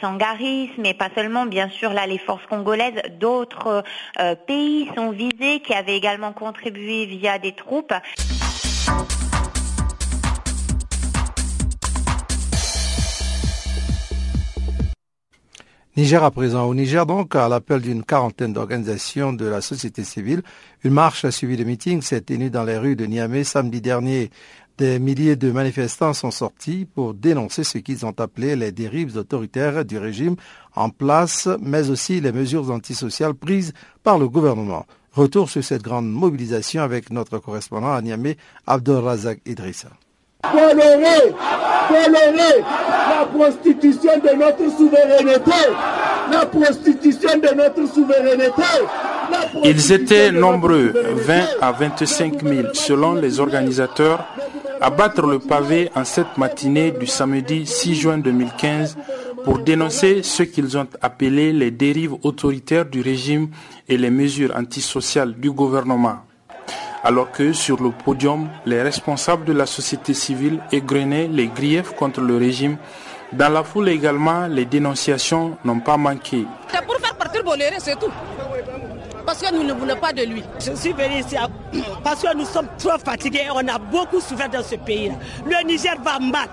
[0.00, 3.82] Sangaris, mais pas seulement, bien sûr, là les forces congolaises, d'autres
[4.20, 7.92] euh, pays sont visés qui avaient également contribué via des troupes.
[15.94, 16.64] Niger à présent.
[16.64, 20.40] Au Niger, donc, à l'appel d'une quarantaine d'organisations de la société civile,
[20.84, 24.30] une marche a suivi le meeting s'est tenue dans les rues de Niamey samedi dernier.
[24.78, 29.84] Des milliers de manifestants sont sortis pour dénoncer ce qu'ils ont appelé les dérives autoritaires
[29.84, 30.36] du régime
[30.74, 34.86] en place, mais aussi les mesures antisociales prises par le gouvernement.
[35.12, 39.90] Retour sur cette grande mobilisation avec notre correspondant à Niamey, Abdel Razak Idrissa
[40.52, 41.34] tolérer,
[41.88, 42.64] tolérer
[43.08, 45.50] la prostitution de notre souveraineté,
[46.30, 48.62] la prostitution de notre souveraineté.
[49.64, 54.26] Ils étaient nombreux, 20 à 25 000 selon les organisateurs,
[54.80, 58.96] à battre le pavé en cette matinée du samedi 6 juin 2015
[59.44, 63.48] pour dénoncer ce qu'ils ont appelé les dérives autoritaires du régime
[63.88, 66.18] et les mesures antisociales du gouvernement
[67.04, 72.20] alors que sur le podium, les responsables de la société civile égrenaient les griefs contre
[72.20, 72.76] le régime.
[73.32, 76.46] Dans la foule également, les dénonciations n'ont pas manqué.
[76.68, 78.10] C'est pour faire partir Boléré, c'est tout.
[79.24, 80.42] Parce que nous ne voulons pas de lui.
[80.58, 81.36] Je suis venu ici
[82.04, 83.46] parce que nous sommes trop fatigués.
[83.54, 85.12] On a beaucoup souffert dans ce pays.
[85.46, 86.48] Le Niger va mal.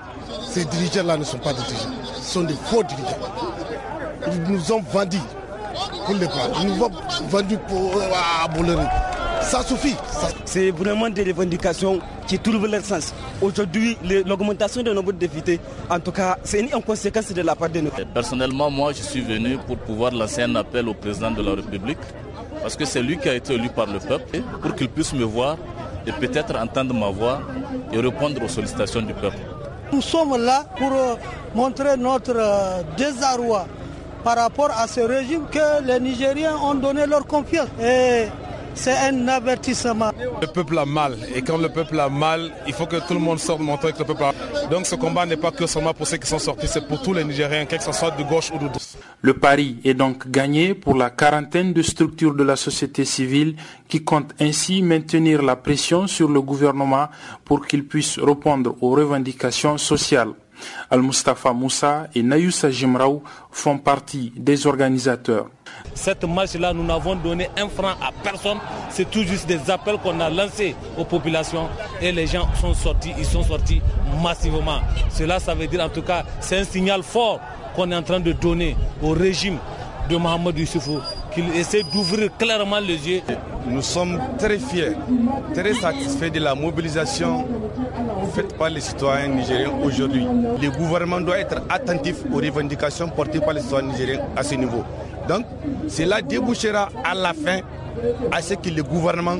[0.47, 1.89] Ces dirigeants-là ne sont pas des dirigeants.
[2.15, 3.17] Ce sont des faux dirigeants.
[4.31, 5.17] Ils nous ont vendus
[6.05, 6.59] pour les prendre.
[6.61, 6.91] Ils nous ont
[7.29, 8.09] vendus pour euh,
[9.49, 9.95] ça suffit.
[10.45, 13.13] C'est vraiment des revendications qui trouvent leur sens.
[13.41, 15.59] Aujourd'hui, l'augmentation de nombre de députés,
[15.89, 17.89] en tout cas, c'est une conséquence de la part de nous.
[18.13, 21.97] Personnellement, moi, je suis venu pour pouvoir lancer un appel au président de la République,
[22.61, 25.23] parce que c'est lui qui a été élu par le peuple, pour qu'il puisse me
[25.23, 25.57] voir
[26.05, 27.41] et peut-être entendre ma voix
[27.91, 29.37] et répondre aux sollicitations du peuple.
[29.91, 31.15] Nous sommes là pour euh,
[31.55, 33.65] montrer notre euh, désarroi
[34.23, 37.67] par rapport à ce régime que les Nigériens ont donné leur confiance.
[37.81, 38.25] Et
[38.73, 40.11] c'est un avertissement.
[40.41, 43.19] Le peuple a mal et quand le peuple a mal, il faut que tout le
[43.19, 44.69] monde sorte montrer que le peuple a mal.
[44.69, 47.13] Donc ce combat n'est pas que seulement pour ceux qui sont sortis, c'est pour tous
[47.13, 48.97] les Nigériens, que ce soit de gauche ou de droite.
[49.21, 53.55] Le pari est donc gagné pour la quarantaine de structures de la société civile
[53.87, 57.07] qui comptent ainsi maintenir la pression sur le gouvernement
[57.43, 60.33] pour qu'il puisse répondre aux revendications sociales.
[60.89, 65.47] Al-Mustafa Moussa et Nayusa Jimraou font partie des organisateurs.
[65.93, 68.57] Cette marche-là, nous n'avons donné un franc à personne.
[68.89, 71.67] C'est tout juste des appels qu'on a lancés aux populations
[72.01, 73.81] et les gens sont sortis, ils sont sortis
[74.21, 74.79] massivement.
[75.09, 77.39] Cela, ça veut dire en tout cas, c'est un signal fort
[77.75, 79.57] qu'on est en train de donner au régime
[80.09, 80.99] de Mohamed Youssoufou
[81.33, 83.21] qu'il essaie d'ouvrir clairement les yeux.
[83.67, 84.93] Nous sommes très fiers,
[85.53, 87.45] très satisfaits de la mobilisation
[88.33, 90.25] faite par les citoyens nigériens aujourd'hui.
[90.61, 94.83] Le gouvernement doit être attentif aux revendications portées par les citoyens nigériens à ce niveau.
[95.29, 95.45] Donc,
[95.87, 97.59] cela débouchera à la fin
[98.31, 99.37] à ce que le gouvernement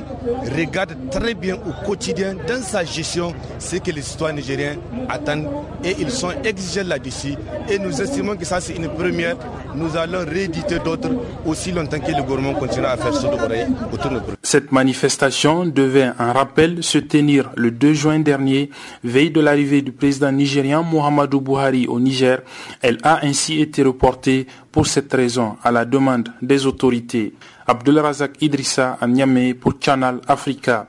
[0.56, 4.76] regarde très bien au quotidien dans sa gestion ce que les citoyens nigériens
[5.08, 5.48] attendent
[5.84, 7.34] et ils sont exigeants là-dessus.
[7.68, 9.36] Et nous estimons que ça c'est une première.
[9.74, 11.10] Nous allons rééditer d'autres
[11.46, 16.10] aussi longtemps que le gouvernement continuera à faire ce oreille autour de Cette manifestation devait
[16.18, 18.70] un rappel se tenir le 2 juin dernier,
[19.04, 22.40] veille de l'arrivée du président nigérien Muhammadu Buhari au Niger.
[22.82, 27.34] Elle a ainsi été reportée pour cette raison à la demande des autorités.
[27.66, 30.88] Razak Idrissa à Niamey pour Channel Africa.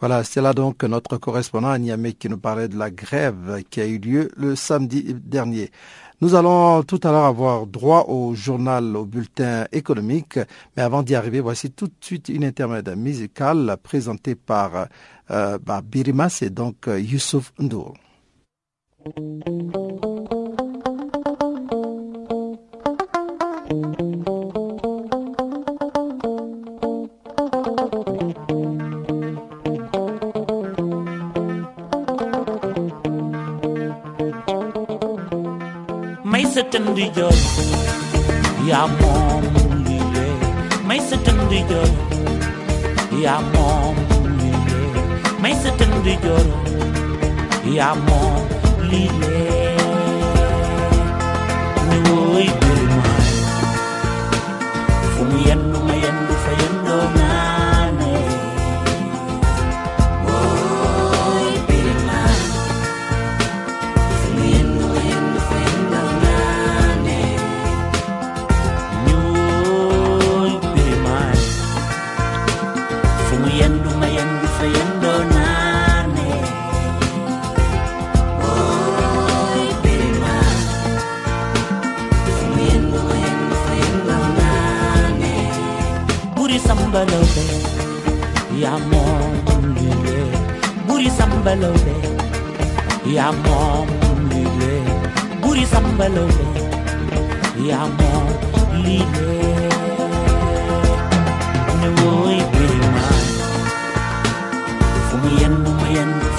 [0.00, 3.80] Voilà, c'est là donc notre correspondant à Niamey qui nous parlait de la grève qui
[3.80, 5.70] a eu lieu le samedi dernier.
[6.22, 10.38] Nous allons tout à l'heure avoir droit au journal, au bulletin économique,
[10.76, 14.88] mais avant d'y arriver, voici tout de suite une intermède musicale présentée par,
[15.30, 17.94] euh, Birima, c'est donc euh, Youssouf Ndour.
[36.96, 37.28] tendría,
[38.66, 39.42] y amor
[39.86, 40.28] mire,
[40.86, 41.82] mais se tendría,
[43.12, 43.94] y amor
[44.40, 44.82] mire,
[45.42, 46.18] mais se tendría,
[47.66, 48.40] y amor
[48.90, 49.76] mire,
[51.90, 52.85] me voy a
[73.36, 75.12] Tumayandu mayandu fayando
[86.32, 87.44] Buri sambalobe
[88.56, 88.72] Ya
[90.88, 91.94] Buri sambalobe
[93.04, 93.28] Ya
[95.44, 96.46] Buri sambalobe
[97.68, 97.84] Ya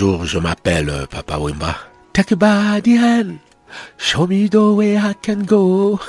[0.00, 1.76] Bonjour, je m'appelle euh, Papa Wimba.
[2.14, 3.36] Take body hand.
[3.98, 6.00] Show me the way I can go.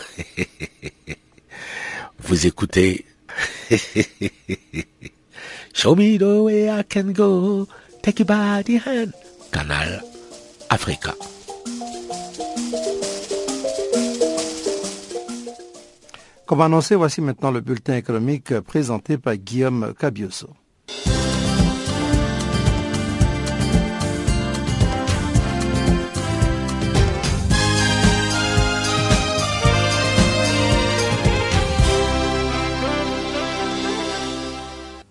[2.19, 3.03] Vous écoutez?
[5.73, 7.67] Show me the way I can go.
[8.01, 9.11] Take hand.
[9.51, 10.01] Canal
[10.69, 11.13] Africa.
[16.45, 20.47] Comme annoncé, voici maintenant le bulletin économique présenté par Guillaume Cabioso.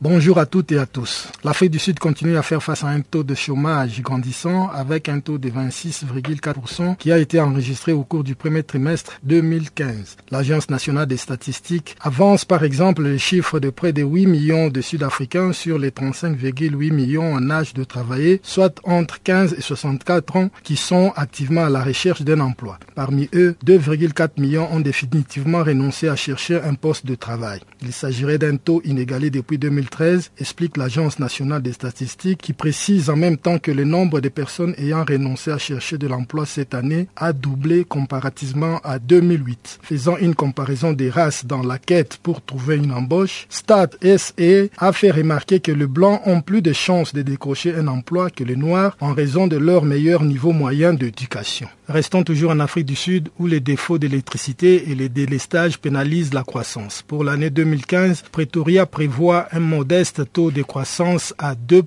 [0.02, 1.28] Bonjour à toutes et à tous.
[1.44, 5.20] L'Afrique du Sud continue à faire face à un taux de chômage grandissant avec un
[5.20, 10.16] taux de 26,4% qui a été enregistré au cours du premier trimestre 2015.
[10.30, 14.80] L'Agence nationale des statistiques avance par exemple les chiffres de près de 8 millions de
[14.80, 20.48] Sud-Africains sur les 35,8 millions en âge de travailler, soit entre 15 et 64 ans
[20.62, 22.78] qui sont activement à la recherche d'un emploi.
[22.94, 27.60] Parmi eux, 2,4 millions ont définitivement renoncé à chercher un poste de travail.
[27.82, 29.58] Il s'agirait d'un taux inégalé depuis
[29.90, 34.28] 2013 explique l'Agence nationale des statistiques qui précise en même temps que le nombre de
[34.28, 39.80] personnes ayant renoncé à chercher de l'emploi cette année a doublé comparativement à 2008.
[39.82, 44.92] Faisant une comparaison des races dans la quête pour trouver une embauche, Stat SE a
[44.92, 48.56] fait remarquer que les blancs ont plus de chances de décrocher un emploi que les
[48.56, 51.68] noirs en raison de leur meilleur niveau moyen d'éducation.
[51.90, 56.44] Restons toujours en Afrique du Sud où les défauts d'électricité et les délestages pénalisent la
[56.44, 57.02] croissance.
[57.02, 61.82] Pour l'année 2015, Pretoria prévoit un modeste taux de croissance à 2%.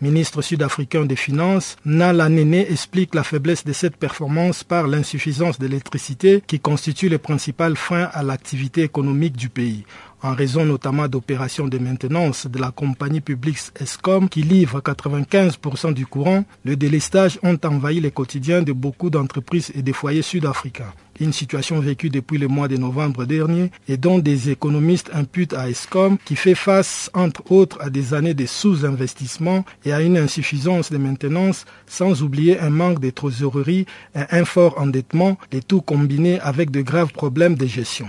[0.00, 6.42] Ministre sud-africain des Finances, Nala Nene explique la faiblesse de cette performance par l'insuffisance d'électricité
[6.46, 9.84] qui constitue le principal frein à l'activité économique du pays.
[10.24, 16.06] En raison notamment d'opérations de maintenance de la compagnie publique ESCOM qui livre 95% du
[16.06, 21.32] courant, le délestage ont envahi les quotidiens de beaucoup d'entreprises et des foyers sud-africains une
[21.32, 26.18] situation vécue depuis le mois de novembre dernier et dont des économistes imputent à ESCOM
[26.24, 30.98] qui fait face entre autres à des années de sous-investissement et à une insuffisance de
[30.98, 36.70] maintenance sans oublier un manque de trésorerie et un fort endettement, les tout combinés avec
[36.70, 38.06] de graves problèmes de gestion.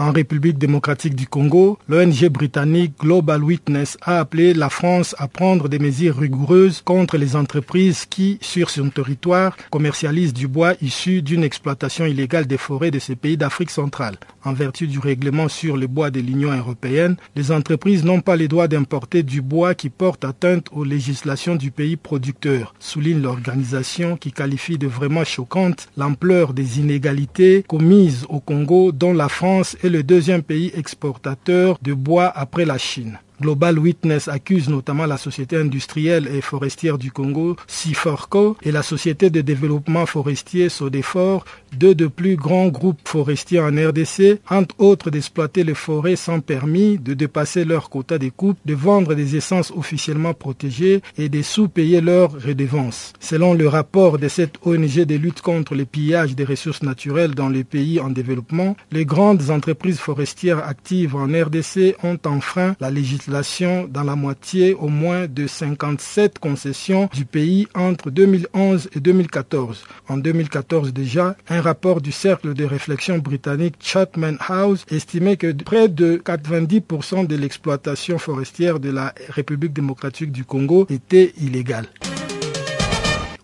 [0.00, 5.68] En République démocratique du Congo, l'ONG britannique Global Witness a appelé la France à prendre
[5.68, 11.44] des mesures rigoureuses contre les entreprises qui, sur son territoire, commercialisent du bois issu d'une
[11.44, 14.16] exploitation illégale des forêts de ces pays d'Afrique centrale.
[14.42, 18.48] En vertu du règlement sur le bois de l'Union européenne, les entreprises n'ont pas le
[18.48, 24.32] droit d'importer du bois qui porte atteinte aux législations du pays producteur, souligne l'organisation qui
[24.32, 30.02] qualifie de vraiment choquante l'ampleur des inégalités commises au Congo dont la France est le
[30.02, 33.18] deuxième pays exportateur de bois après la Chine.
[33.40, 39.30] Global Witness accuse notamment la société industrielle et forestière du Congo, Siforco, et la société
[39.30, 45.64] de développement forestier Sodefor, deux des plus grands groupes forestiers en RDC, entre autres d'exploiter
[45.64, 50.34] les forêts sans permis, de dépasser leur quota de coupe, de vendre des essences officiellement
[50.34, 53.14] protégées et de sous-payer leurs redevances.
[53.20, 57.48] Selon le rapport de cette ONG de lutte contre le pillage des ressources naturelles dans
[57.48, 63.29] les pays en développement, les grandes entreprises forestières actives en RDC ont enfreint la législation
[63.30, 69.84] dans la moitié au moins de 57 concessions du pays entre 2011 et 2014.
[70.08, 75.88] En 2014 déjà, un rapport du cercle de réflexion britannique Chatham House estimait que près
[75.88, 81.86] de 90% de l'exploitation forestière de la République démocratique du Congo était illégale.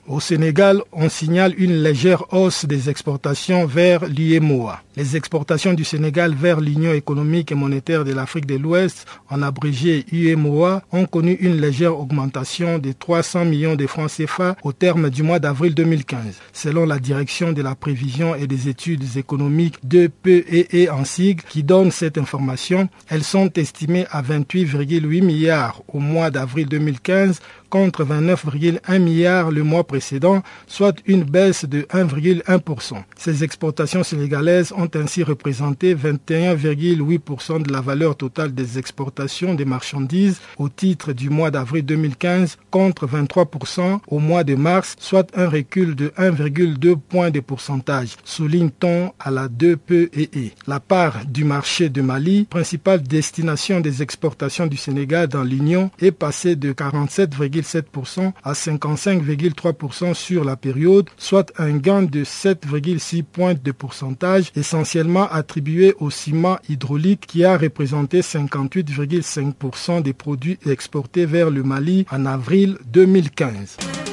[0.08, 4.80] Au Sénégal, on signale une légère hausse des exportations vers l'IMOA.
[4.96, 10.04] Les exportations du Sénégal vers l'Union économique et monétaire de l'Afrique de l'Ouest, en abrégé
[10.12, 15.24] UMOA, ont connu une légère augmentation de 300 millions de francs CFA au terme du
[15.24, 16.36] mois d'avril 2015.
[16.52, 21.64] Selon la direction de la prévision et des études économiques de PEE en sigle qui
[21.64, 27.40] donne cette information, elles sont estimées à 28,8 milliards au mois d'avril 2015
[27.76, 32.94] contre 29,1 milliards le mois précédent, soit une baisse de 1,1%.
[33.18, 40.40] Ces exportations sénégalaises ont ainsi représenté 21,8% de la valeur totale des exportations des marchandises
[40.56, 45.94] au titre du mois d'avril 2015 contre 23% au mois de mars, soit un recul
[45.94, 50.52] de 1,2 points de pourcentage, souligne-t-on à la 2PEE.
[50.66, 56.10] La part du marché de Mali, principale destination des exportations du Sénégal dans l'Union, est
[56.10, 56.72] passée de
[57.66, 65.28] 47,7% à 55,3% sur la période, soit un gain de 7,6 points de pourcentage, essentiellement
[65.30, 72.26] attribué au ciment hydraulique qui a représenté 58,5% des produits exportés vers le Mali en
[72.26, 74.05] avril 2015.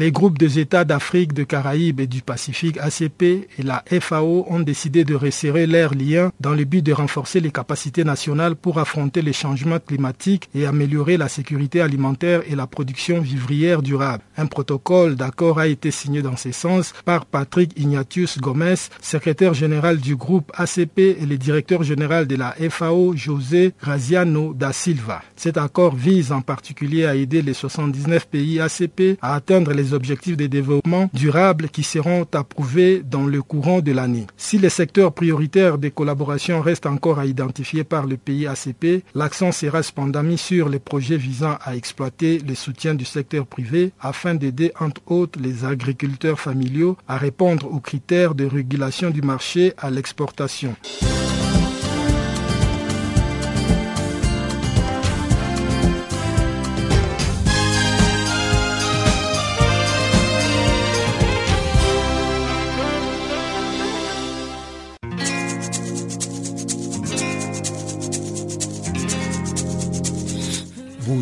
[0.00, 4.60] Les groupes des États d'Afrique, de Caraïbes et du Pacifique ACP et la FAO ont
[4.60, 9.22] décidé de resserrer leurs liens dans le but de renforcer les capacités nationales pour affronter
[9.22, 14.22] les changements climatiques et améliorer la sécurité alimentaire et la production vivrière durable.
[14.36, 19.98] Un protocole d'accord a été signé dans ce sens par Patrick Ignatius Gomez, secrétaire général
[19.98, 25.22] du groupe ACP et le directeur général de la FAO, José Graziano da Silva.
[25.34, 30.36] Cet accord vise en particulier à aider les 79 pays ACP à atteindre les objectifs
[30.36, 34.26] de développement durable qui seront approuvés dans le courant de l'année.
[34.36, 39.52] Si les secteurs prioritaires des collaborations restent encore à identifier par le pays ACP, l'accent
[39.52, 44.34] sera cependant mis sur les projets visant à exploiter le soutien du secteur privé afin
[44.34, 49.90] d'aider entre autres les agriculteurs familiaux à répondre aux critères de régulation du marché à
[49.90, 50.74] l'exportation.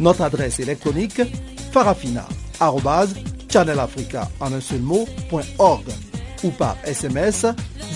[0.00, 1.22] Notre adresse électronique
[1.72, 3.14] farafina.channelafrica.org
[3.48, 5.84] Channel Africa en un seul mot.org
[6.42, 7.46] ou par SMS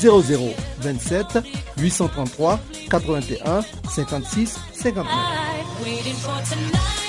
[0.00, 1.38] 0027
[1.76, 6.99] 833 81 56 59.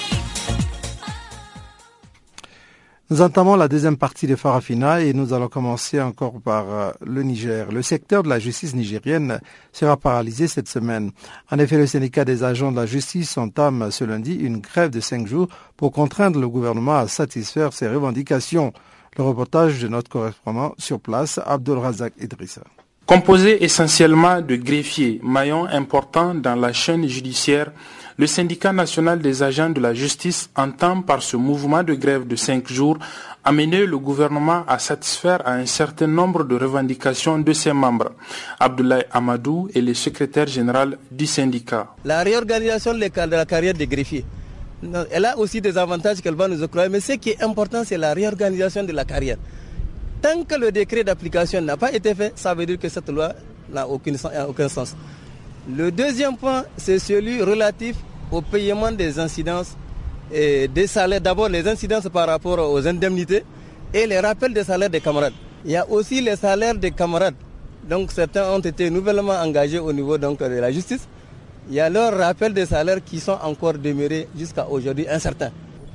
[3.11, 7.23] Nous entamons la deuxième partie de Farafina et nous allons commencer encore par euh, le
[7.23, 7.69] Niger.
[7.69, 9.41] Le secteur de la justice nigérienne
[9.73, 11.11] sera paralysé cette semaine.
[11.51, 15.01] En effet, le syndicat des agents de la justice entame ce lundi une grève de
[15.01, 18.71] cinq jours pour contraindre le gouvernement à satisfaire ses revendications.
[19.17, 22.61] Le reportage de notre correspondant sur place, Abdul Razak Idrissa.
[23.07, 27.73] Composé essentiellement de greffiers, maillons importants dans la chaîne judiciaire,
[28.17, 32.35] le syndicat national des agents de la justice entend par ce mouvement de grève de
[32.35, 32.97] cinq jours
[33.43, 38.11] amener le gouvernement à satisfaire à un certain nombre de revendications de ses membres.
[38.59, 41.87] Abdoulaye Amadou est le secrétaire général du syndicat.
[42.05, 44.25] La réorganisation de la carrière des greffiers,
[45.11, 47.97] elle a aussi des avantages qu'elle va nous octroyer, mais ce qui est important, c'est
[47.97, 49.37] la réorganisation de la carrière.
[50.21, 53.33] Tant que le décret d'application n'a pas été fait, ça veut dire que cette loi
[53.71, 54.13] n'a aucun,
[54.47, 54.95] aucun sens.
[55.69, 57.95] Le deuxième point, c'est celui relatif
[58.31, 59.75] au paiement des incidences
[60.33, 61.21] et des salaires.
[61.21, 63.43] D'abord, les incidences par rapport aux indemnités
[63.93, 65.33] et les rappels des salaires des camarades.
[65.63, 67.35] Il y a aussi les salaires des camarades.
[67.87, 71.07] Donc, certains ont été nouvellement engagés au niveau donc, de la justice.
[71.69, 75.51] Il y a leur rappel des salaires qui sont encore demeurés jusqu'à aujourd'hui incertains.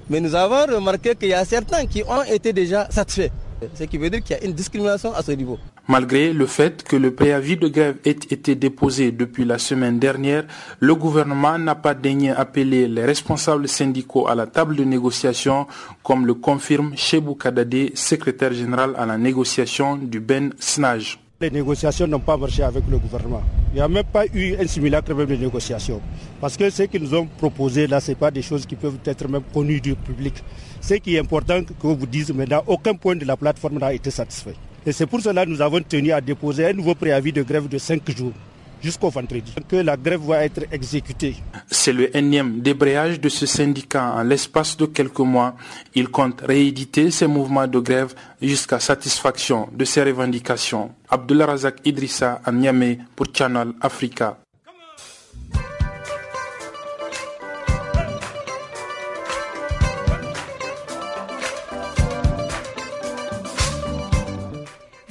[0.09, 3.31] Mais nous avons remarqué qu'il y a certains qui ont été déjà satisfaits.
[3.75, 5.59] Ce qui veut dire qu'il y a une discrimination à ce niveau.
[5.89, 10.45] Malgré le fait que le préavis de grève ait été déposé depuis la semaine dernière,
[10.81, 15.69] le gouvernement n'a pas daigné appeler les responsables syndicaux à la table de négociation,
[16.03, 21.21] comme le confirme Chebou Kadade, secrétaire général à la négociation du Ben SNAJ.
[21.41, 23.43] Les négociations n'ont pas marché avec le gouvernement.
[23.73, 26.01] Il n'y a même pas eu un simulacre même de négociation.
[26.41, 28.99] Parce que ce qu'ils nous ont proposé là, ce n'est pas des choses qui peuvent
[29.05, 30.35] être même connues du public.
[30.81, 34.11] Ce qui est important que vous dites maintenant, aucun point de la plateforme n'a été
[34.11, 34.55] satisfait.
[34.87, 37.69] Et c'est pour cela que nous avons tenu à déposer un nouveau préavis de grève
[37.69, 38.33] de 5 jours
[38.81, 41.35] jusqu'au vendredi, que la grève va être exécutée.
[41.69, 45.57] C'est le énième débrayage de ce syndicat en l'espace de quelques mois.
[45.97, 50.93] Il compte rééditer ses mouvements de grève jusqu'à satisfaction de ses revendications.
[51.11, 54.39] Abdullah Razak Idrissa à Niamey pour Channel Africa.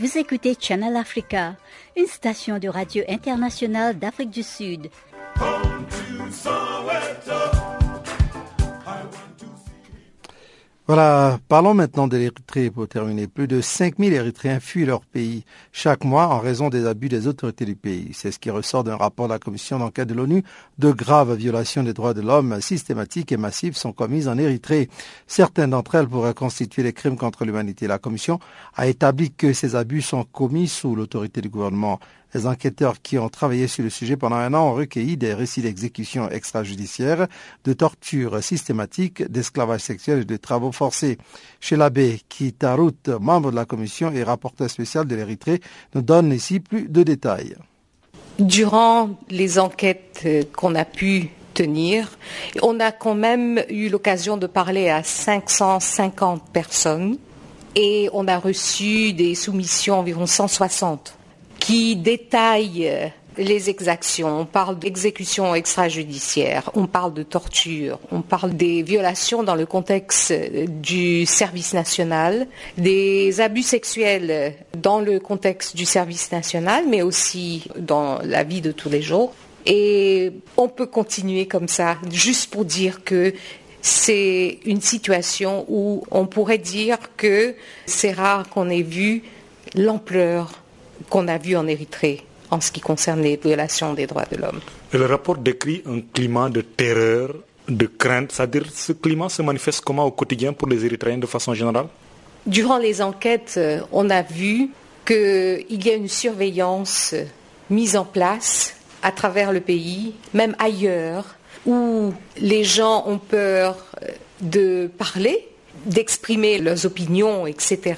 [0.06, 1.56] Vous écoutez Channel Africa,
[1.98, 4.92] une station de radio internationale d'Afrique du Sud.
[10.88, 13.26] Voilà, parlons maintenant de l'Érythrée pour terminer.
[13.26, 17.66] Plus de 5000 Érythréens fuient leur pays chaque mois en raison des abus des autorités
[17.66, 18.12] du pays.
[18.14, 20.44] C'est ce qui ressort d'un rapport de la commission d'enquête de l'ONU.
[20.78, 24.88] De graves violations des droits de l'homme systématiques et massives sont commises en Érythrée.
[25.26, 27.88] Certaines d'entre elles pourraient constituer des crimes contre l'humanité.
[27.88, 28.40] La commission
[28.76, 32.00] a établi que ces abus sont commis sous l'autorité du gouvernement.
[32.36, 35.62] Les enquêteurs qui ont travaillé sur le sujet pendant un an ont recueilli des récits
[35.62, 37.28] d'exécutions extrajudiciaires,
[37.64, 41.18] de tortures systématiques, d'esclavage sexuel et de travaux forcés.
[41.62, 45.62] Chez l'abbé Kitarut, membre de la commission et rapporteur spécial de l'Érythrée,
[45.94, 47.56] nous donne ici plus de détails.
[48.38, 50.28] Durant les enquêtes
[50.58, 52.18] qu'on a pu tenir,
[52.62, 57.18] on a quand même eu l'occasion de parler à 550 personnes
[57.76, 61.16] et on a reçu des soumissions environ 160
[61.66, 68.84] qui détaille les exactions, on parle d'exécution extrajudiciaire, on parle de torture, on parle des
[68.84, 70.32] violations dans le contexte
[70.68, 72.46] du service national,
[72.78, 78.72] des abus sexuels dans le contexte du service national, mais aussi dans la vie de
[78.72, 79.34] tous les jours.
[79.66, 83.34] Et on peut continuer comme ça, juste pour dire que
[83.82, 87.56] c'est une situation où on pourrait dire que
[87.88, 89.24] c'est rare qu'on ait vu
[89.74, 90.62] l'ampleur
[91.10, 94.60] qu'on a vu en Érythrée en ce qui concerne les violations des droits de l'homme.
[94.94, 97.36] Le rapport décrit un climat de terreur,
[97.68, 101.54] de crainte, c'est-à-dire ce climat se manifeste comment au quotidien pour les Érythréens de façon
[101.54, 101.88] générale?
[102.46, 103.60] Durant les enquêtes,
[103.92, 104.70] on a vu
[105.06, 107.16] qu'il y a une surveillance
[107.70, 111.36] mise en place à travers le pays, même ailleurs,
[111.66, 113.78] où les gens ont peur
[114.42, 115.48] de parler
[115.86, 117.96] d'exprimer leurs opinions, etc.,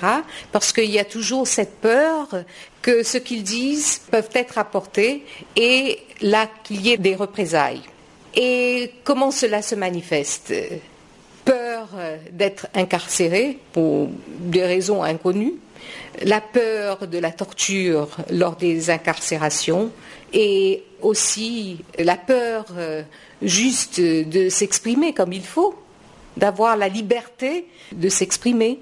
[0.51, 2.43] parce qu'il y a toujours cette peur
[2.81, 5.23] que ce qu'ils disent peuvent être apportés
[5.55, 7.81] et là qu'il y ait des représailles.
[8.35, 10.53] Et comment cela se manifeste?
[11.43, 11.89] Peur
[12.31, 14.09] d'être incarcéré pour
[14.39, 15.55] des raisons inconnues,
[16.23, 19.91] la peur de la torture lors des incarcérations
[20.33, 22.65] et aussi la peur
[23.41, 25.75] juste de s'exprimer comme il faut
[26.37, 28.79] d'avoir la liberté de s'exprimer.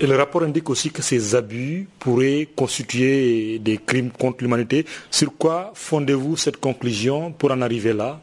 [0.00, 4.84] Et le rapport indique aussi que ces abus pourraient constituer des crimes contre l'humanité.
[5.10, 8.20] Sur quoi fondez-vous cette conclusion pour en arriver là?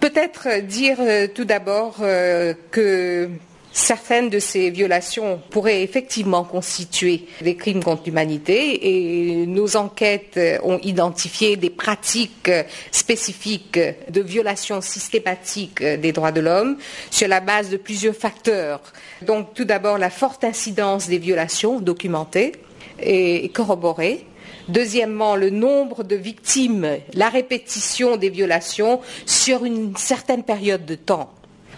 [0.00, 3.28] Peut-être dire euh, tout d'abord euh, que
[3.72, 10.78] Certaines de ces violations pourraient effectivement constituer des crimes contre l'humanité et nos enquêtes ont
[10.82, 12.50] identifié des pratiques
[12.90, 16.76] spécifiques de violations systématiques des droits de l'homme
[17.10, 18.82] sur la base de plusieurs facteurs.
[19.22, 22.52] Donc tout d'abord la forte incidence des violations documentées
[23.00, 24.26] et corroborées.
[24.68, 31.32] Deuxièmement, le nombre de victimes, la répétition des violations sur une certaine période de temps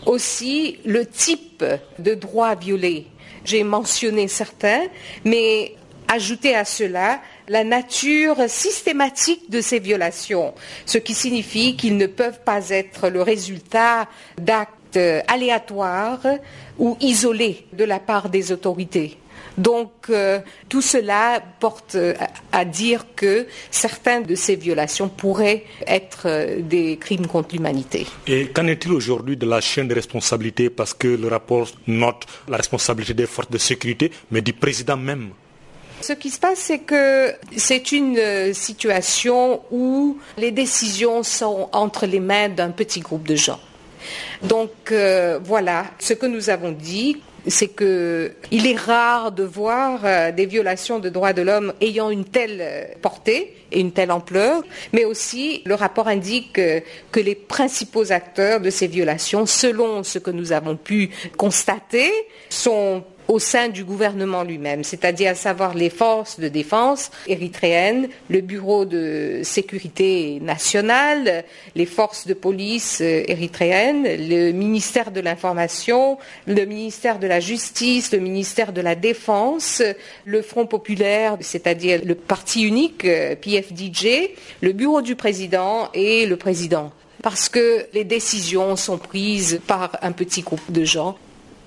[0.07, 1.65] aussi le type
[1.99, 3.07] de droits violés.
[3.45, 4.85] J'ai mentionné certains,
[5.25, 5.75] mais
[6.09, 10.55] ajouter à cela la nature systématique de ces violations,
[10.87, 14.99] ce qui signifie qu'ils ne peuvent pas être le résultat d'actes
[15.29, 16.27] aléatoires
[16.79, 19.19] ou isolés de la part des autorités.
[19.57, 22.15] Donc euh, tout cela porte euh,
[22.51, 28.07] à dire que certaines de ces violations pourraient être euh, des crimes contre l'humanité.
[28.27, 30.71] Et qu'en est-il aujourd'hui de la chaîne de responsabilité?
[30.71, 35.31] Parce que le rapport note la responsabilité des forces de sécurité, mais du président même.
[36.01, 42.21] Ce qui se passe, c'est que c'est une situation où les décisions sont entre les
[42.21, 43.61] mains d'un petit groupe de gens.
[44.43, 44.93] Donc
[45.45, 50.99] voilà ce que nous avons dit c'est qu'il est rare de voir euh, des violations
[50.99, 55.63] de droits de l'homme ayant une telle euh, portée et une telle ampleur, mais aussi
[55.65, 56.81] le rapport indique euh,
[57.13, 62.11] que les principaux acteurs de ces violations, selon ce que nous avons pu constater,
[62.49, 68.41] sont au sein du gouvernement lui-même, c'est-à-dire à savoir les forces de défense érythréennes, le
[68.41, 71.45] bureau de sécurité nationale,
[71.75, 78.13] les forces de police euh, érythréennes, le ministère de l'information, le ministère de la justice,
[78.13, 79.83] le ministère de la défense,
[80.25, 86.37] le Front populaire, c'est-à-dire le parti unique euh, PFDJ, le bureau du président et le
[86.37, 86.93] président.
[87.23, 91.17] Parce que les décisions sont prises par un petit groupe de gens,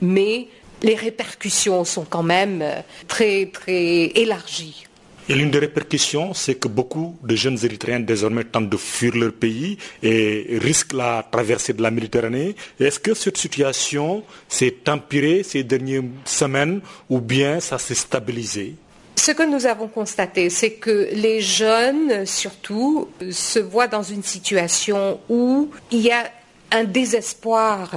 [0.01, 0.47] mais
[0.83, 4.87] les répercussions sont quand même euh, très, très élargies.
[5.29, 9.33] Et l'une des répercussions, c'est que beaucoup de jeunes Érythréens désormais tentent de fuir leur
[9.33, 12.55] pays et risquent la traversée de la Méditerranée.
[12.79, 18.75] Est-ce que cette situation s'est empirée ces dernières semaines ou bien ça s'est stabilisé?
[19.17, 25.19] Ce que nous avons constaté, c'est que les jeunes, surtout, se voient dans une situation
[25.27, 26.31] où il y a
[26.71, 27.91] un désespoir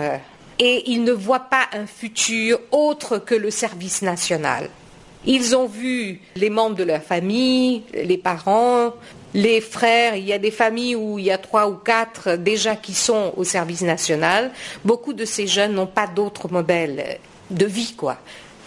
[0.61, 4.69] et ils ne voient pas un futur autre que le service national.
[5.25, 8.93] Ils ont vu les membres de leur famille, les parents,
[9.33, 12.77] les frères, il y a des familles où il y a trois ou quatre déjà
[12.77, 14.51] qui sont au service national.
[14.85, 17.19] Beaucoup de ces jeunes n'ont pas d'autre modèle
[17.51, 18.19] de vie, quoi,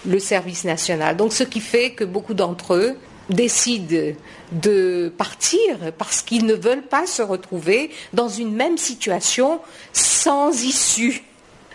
[0.06, 1.16] le service national.
[1.16, 2.98] Donc ce qui fait que beaucoup d'entre eux
[3.30, 4.16] décident
[4.52, 9.60] de partir parce qu'ils ne veulent pas se retrouver dans une même situation
[9.92, 11.24] sans issue.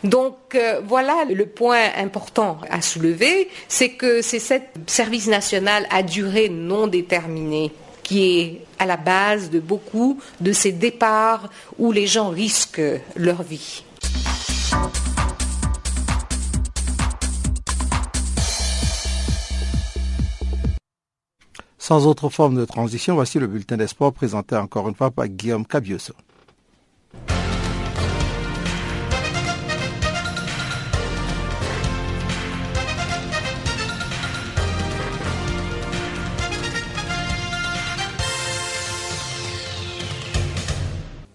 [0.05, 4.55] Donc euh, voilà le point important à soulever, c'est que c'est ce
[4.87, 7.73] service national à durée non déterminée
[8.03, 12.81] qui est à la base de beaucoup de ces départs où les gens risquent
[13.17, 13.85] leur vie.
[21.77, 25.27] Sans autre forme de transition, voici le bulletin des sports présenté encore une fois par
[25.27, 26.13] Guillaume Cabioso.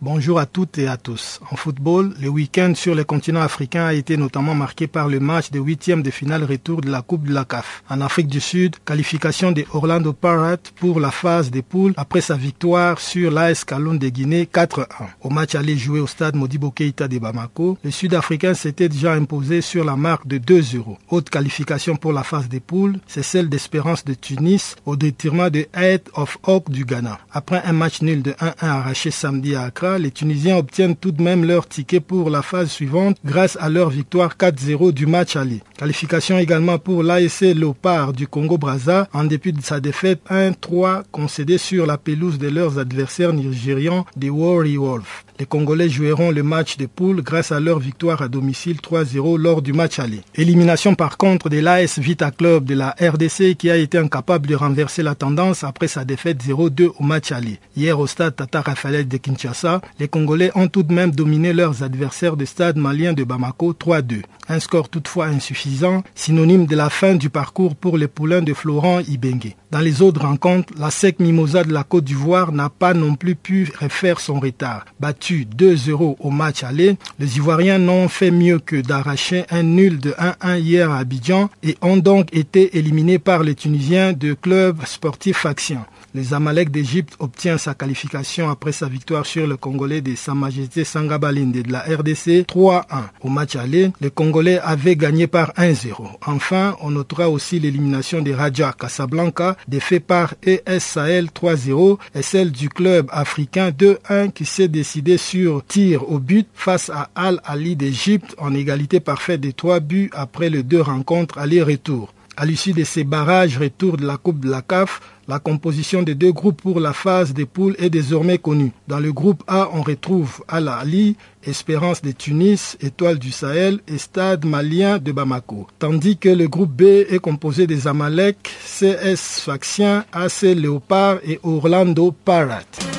[0.05, 1.39] Bonjour à toutes et à tous.
[1.49, 5.49] En football, le week-end sur le continent africain a été notamment marqué par le match
[5.49, 7.85] de huitième de finale retour de la Coupe de la CAF.
[7.89, 12.35] En Afrique du Sud, qualification de Orlando Pirates pour la phase des poules après sa
[12.35, 14.87] victoire sur l'AS de Guinée 4-1.
[15.21, 19.61] Au match aller joué au stade Modibo Keita de Bamako, le Sud-Africain s'était déjà imposé
[19.61, 20.97] sur la marque de 2-0.
[21.11, 25.65] Autre qualification pour la phase des poules, c'est celle d'Espérance de Tunis au détriment de
[25.73, 27.19] Head of Oak du Ghana.
[27.31, 31.21] Après un match nul de 1-1 arraché samedi à Accra, les Tunisiens obtiennent tout de
[31.21, 35.61] même leur ticket pour la phase suivante grâce à leur victoire 4-0 du match Ali.
[35.77, 41.85] Qualification également pour l'ASC Léopard du Congo-Braza en dépit de sa défaite 1-3 concédée sur
[41.85, 45.01] la pelouse de leurs adversaires nigérians des Warriors.
[45.39, 49.63] Les Congolais joueront le match de poule grâce à leur victoire à domicile 3-0 lors
[49.63, 50.21] du match aller.
[50.35, 54.53] Élimination par contre de l'AS Vita Club de la RDC qui a été incapable de
[54.55, 57.59] renverser la tendance après sa défaite 0-2 au match aller.
[57.75, 61.81] Hier au stade Tata Rafael de Kinshasa, les Congolais ont tout de même dominé leurs
[61.81, 64.21] adversaires de stade malien de Bamako 3-2.
[64.49, 68.99] Un score toutefois insuffisant, synonyme de la fin du parcours pour les poulains de Florent
[68.99, 69.55] Ibengue.
[69.71, 73.35] Dans les autres rencontres, la SEC Mimosa de la Côte d'Ivoire n'a pas non plus
[73.35, 74.85] pu refaire son retard.
[74.99, 80.11] Battu 2-0 au match aller, les Ivoiriens n'ont fait mieux que d'arracher un nul de
[80.11, 85.45] 1-1 hier à Abidjan et ont donc été éliminés par les Tunisiens de club sportif
[85.45, 85.79] Action.
[86.15, 90.83] Les Amalek d'Égypte obtient sa qualification après sa victoire sur le Congolais de Sa Majesté
[90.83, 92.83] Sangabalinde de la RDC 3-1.
[93.21, 95.95] Au match aller, les Congolais avaient gagné par 1-0.
[96.27, 102.51] Enfin, on notera aussi l'élimination des Raja Casablanca, défait par ES Sahel 3-0 et celle
[102.51, 107.75] du club africain 2-1 qui s'est décidé sur tir au but face à Al Ali
[107.75, 112.13] d'Égypte en égalité parfaite des trois buts après les deux rencontres aller-retour.
[112.35, 116.15] À l'issue de ces barrages retour de la Coupe de la CAF, la composition des
[116.15, 118.71] deux groupes pour la phase des poules est désormais connue.
[118.87, 121.15] Dans le groupe A, on retrouve Al Ali,
[121.45, 125.67] Espérance de Tunis, Étoile du Sahel et Stade malien de Bamako.
[125.79, 132.13] Tandis que le groupe B est composé des Amalek, CS Faxien, AC Léopard et Orlando
[132.25, 132.92] Pirates.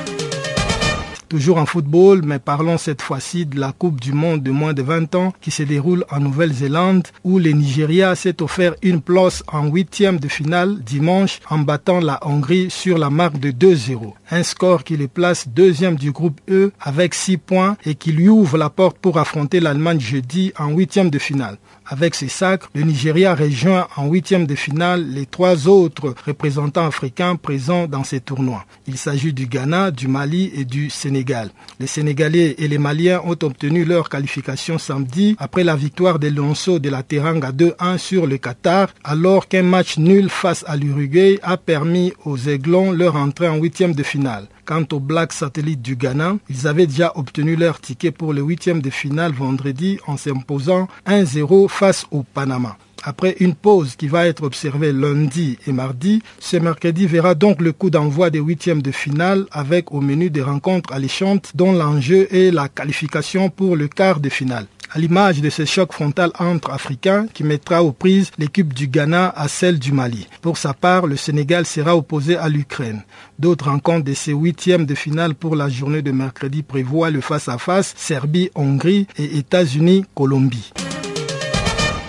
[1.34, 4.82] Toujours en football, mais parlons cette fois-ci de la Coupe du Monde de moins de
[4.82, 9.66] 20 ans qui se déroule en Nouvelle-Zélande où le Nigeria s'est offert une place en
[9.66, 14.12] huitième de finale dimanche en battant la Hongrie sur la marque de 2-0.
[14.30, 18.28] Un score qui les place deuxième du groupe E avec 6 points et qui lui
[18.28, 21.58] ouvre la porte pour affronter l'Allemagne jeudi en huitième de finale.
[21.86, 27.36] Avec ces sacs, le Nigeria rejoint en huitième de finale les trois autres représentants africains
[27.36, 28.64] présents dans ces tournois.
[28.86, 31.50] Il s'agit du Ghana, du Mali et du Sénégal.
[31.78, 36.78] Les Sénégalais et les Maliens ont obtenu leur qualification samedi après la victoire des Lonceaux
[36.78, 41.58] de la Teranga 2-1 sur le Qatar, alors qu'un match nul face à l'Uruguay a
[41.58, 44.48] permis aux Aiglons leur entrée en huitième de finale.
[44.64, 48.80] Quant aux Black Satellites du Ghana, ils avaient déjà obtenu leur ticket pour le huitième
[48.80, 52.78] de finale vendredi en s'imposant 1-0 face au Panama.
[53.02, 57.72] Après une pause qui va être observée lundi et mardi, ce mercredi verra donc le
[57.72, 62.50] coup d'envoi des huitièmes de finale avec au menu des rencontres alléchantes dont l'enjeu est
[62.50, 67.26] la qualification pour le quart de finale à l'image de ce choc frontal entre Africains
[67.34, 70.28] qui mettra aux prises l'équipe du Ghana à celle du Mali.
[70.40, 73.02] Pour sa part, le Sénégal sera opposé à l'Ukraine.
[73.38, 77.94] D'autres rencontres de ces huitièmes de finale pour la journée de mercredi prévoient le face-à-face
[77.96, 80.72] Serbie-Hongrie et États-Unis-Colombie.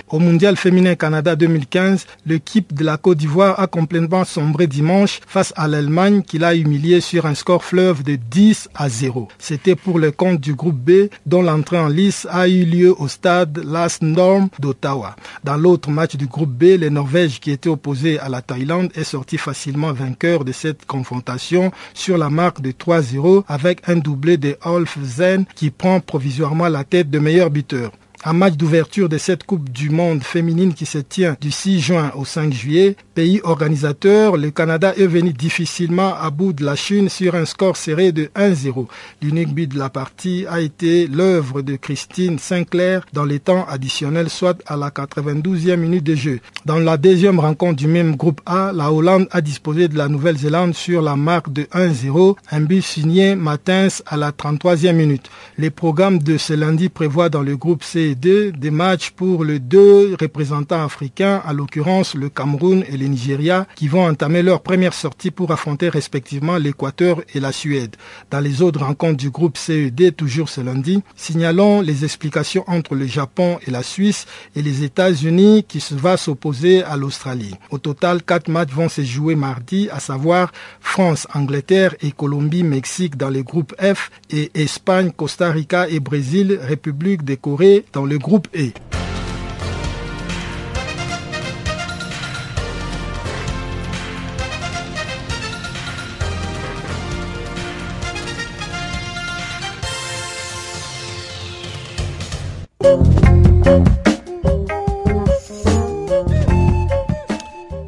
[0.08, 5.52] Au Mondial féminin Canada 2015, l'équipe de la Côte d'Ivoire a complètement sombré dimanche face
[5.56, 9.30] à l'Allemagne qui l'a humilié sur un score fleuve de 10 à 0.
[9.40, 13.08] C'était pour le compte du groupe B dont l'entrée en lice a eu lieu au
[13.08, 15.16] stade Last Norm d'Ottawa.
[15.44, 19.06] Dans l'autre match du groupe B, les Norvèges qui étaient opposés à la Thaïlande est
[19.06, 24.56] sorti facilement vainqueur de cette confrontation sur la marque de 3-0 avec un doublé de
[24.64, 27.92] Olf Zen qui prend provisoirement la tête de meilleur buteur.
[28.28, 32.12] Un match d'ouverture de cette Coupe du Monde féminine qui se tient du 6 juin
[32.16, 32.96] au 5 juillet.
[33.14, 37.78] Pays organisateur, le Canada est venu difficilement à bout de la Chine sur un score
[37.78, 38.88] serré de 1-0.
[39.22, 44.32] L'unique but de la partie a été l'œuvre de Christine Sinclair dans les temps additionnels,
[44.32, 46.40] soit à la 92e minute de jeu.
[46.66, 50.74] Dans la deuxième rencontre du même groupe A, la Hollande a disposé de la Nouvelle-Zélande
[50.74, 55.30] sur la marque de 1-0, un but signé Matins à la 33e minute.
[55.60, 60.16] Les programmes de ce lundi prévoient dans le groupe C des matchs pour les deux
[60.20, 65.32] représentants africains, à l'occurrence le Cameroun et le Nigeria, qui vont entamer leur première sortie
[65.32, 67.96] pour affronter respectivement l'Équateur et la Suède.
[68.32, 73.06] Dans les autres rencontres du groupe CED, toujours ce lundi, signalons les explications entre le
[73.06, 77.56] Japon et la Suisse et les États-Unis qui va s'opposer à l'Australie.
[77.70, 83.18] Au total, quatre matchs vont se jouer mardi, à savoir France, Angleterre et Colombie, Mexique
[83.18, 88.48] dans les groupes F et Espagne, Costa Rica et Brésil, République de Corée le groupe
[88.56, 88.72] E.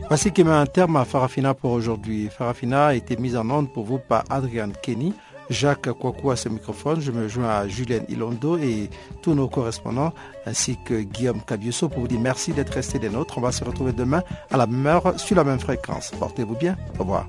[0.10, 2.30] Voici qui met un terme à Farafina pour aujourd'hui.
[2.36, 5.14] Farafina a été mise en onde pour vous par Adrian Kenny.
[5.50, 7.02] Jacques Kouakou à ce microphone.
[7.02, 8.90] Je me joins à Julien Ilondo et
[9.22, 10.14] tous nos correspondants,
[10.46, 13.38] ainsi que Guillaume Cabioso pour vous dire merci d'être resté des nôtres.
[13.38, 16.12] On va se retrouver demain à la même heure sur la même fréquence.
[16.20, 16.78] Portez-vous bien.
[17.00, 17.28] Au revoir.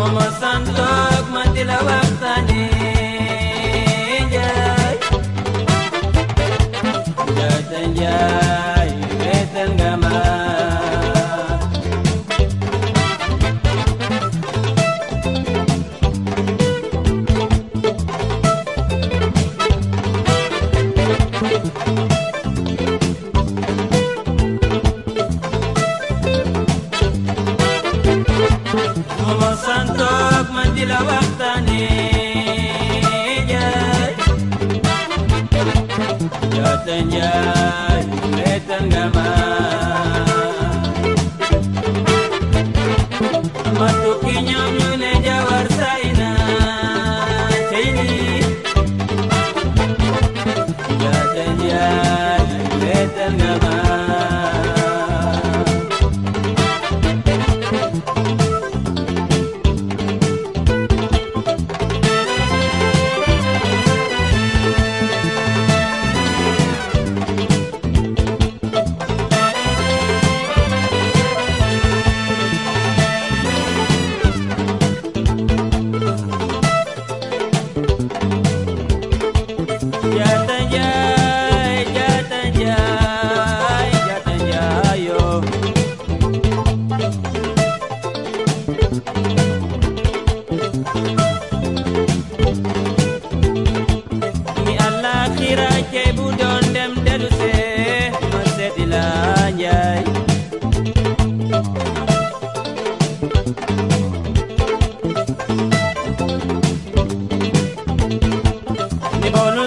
[0.00, 0.49] como só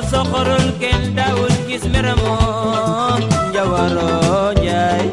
[0.01, 5.09] صخر الكلدة والجسم رمون جوارو جاي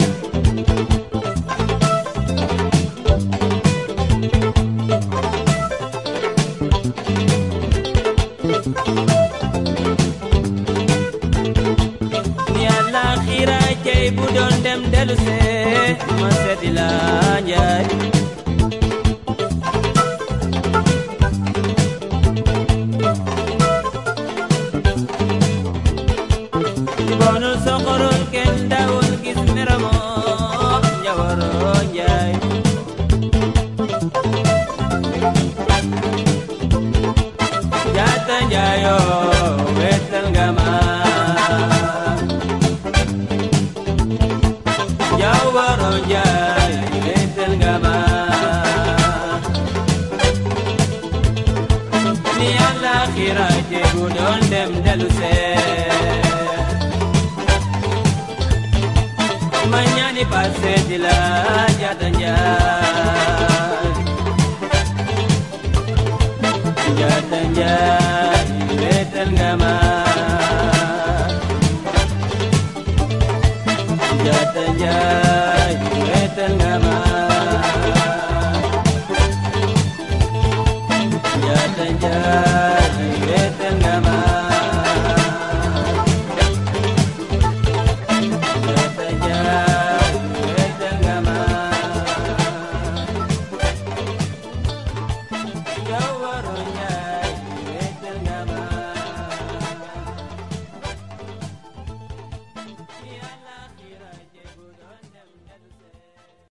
[14.16, 15.40] Budon dem deluse,
[16.20, 16.88] masetila
[17.48, 18.19] jai.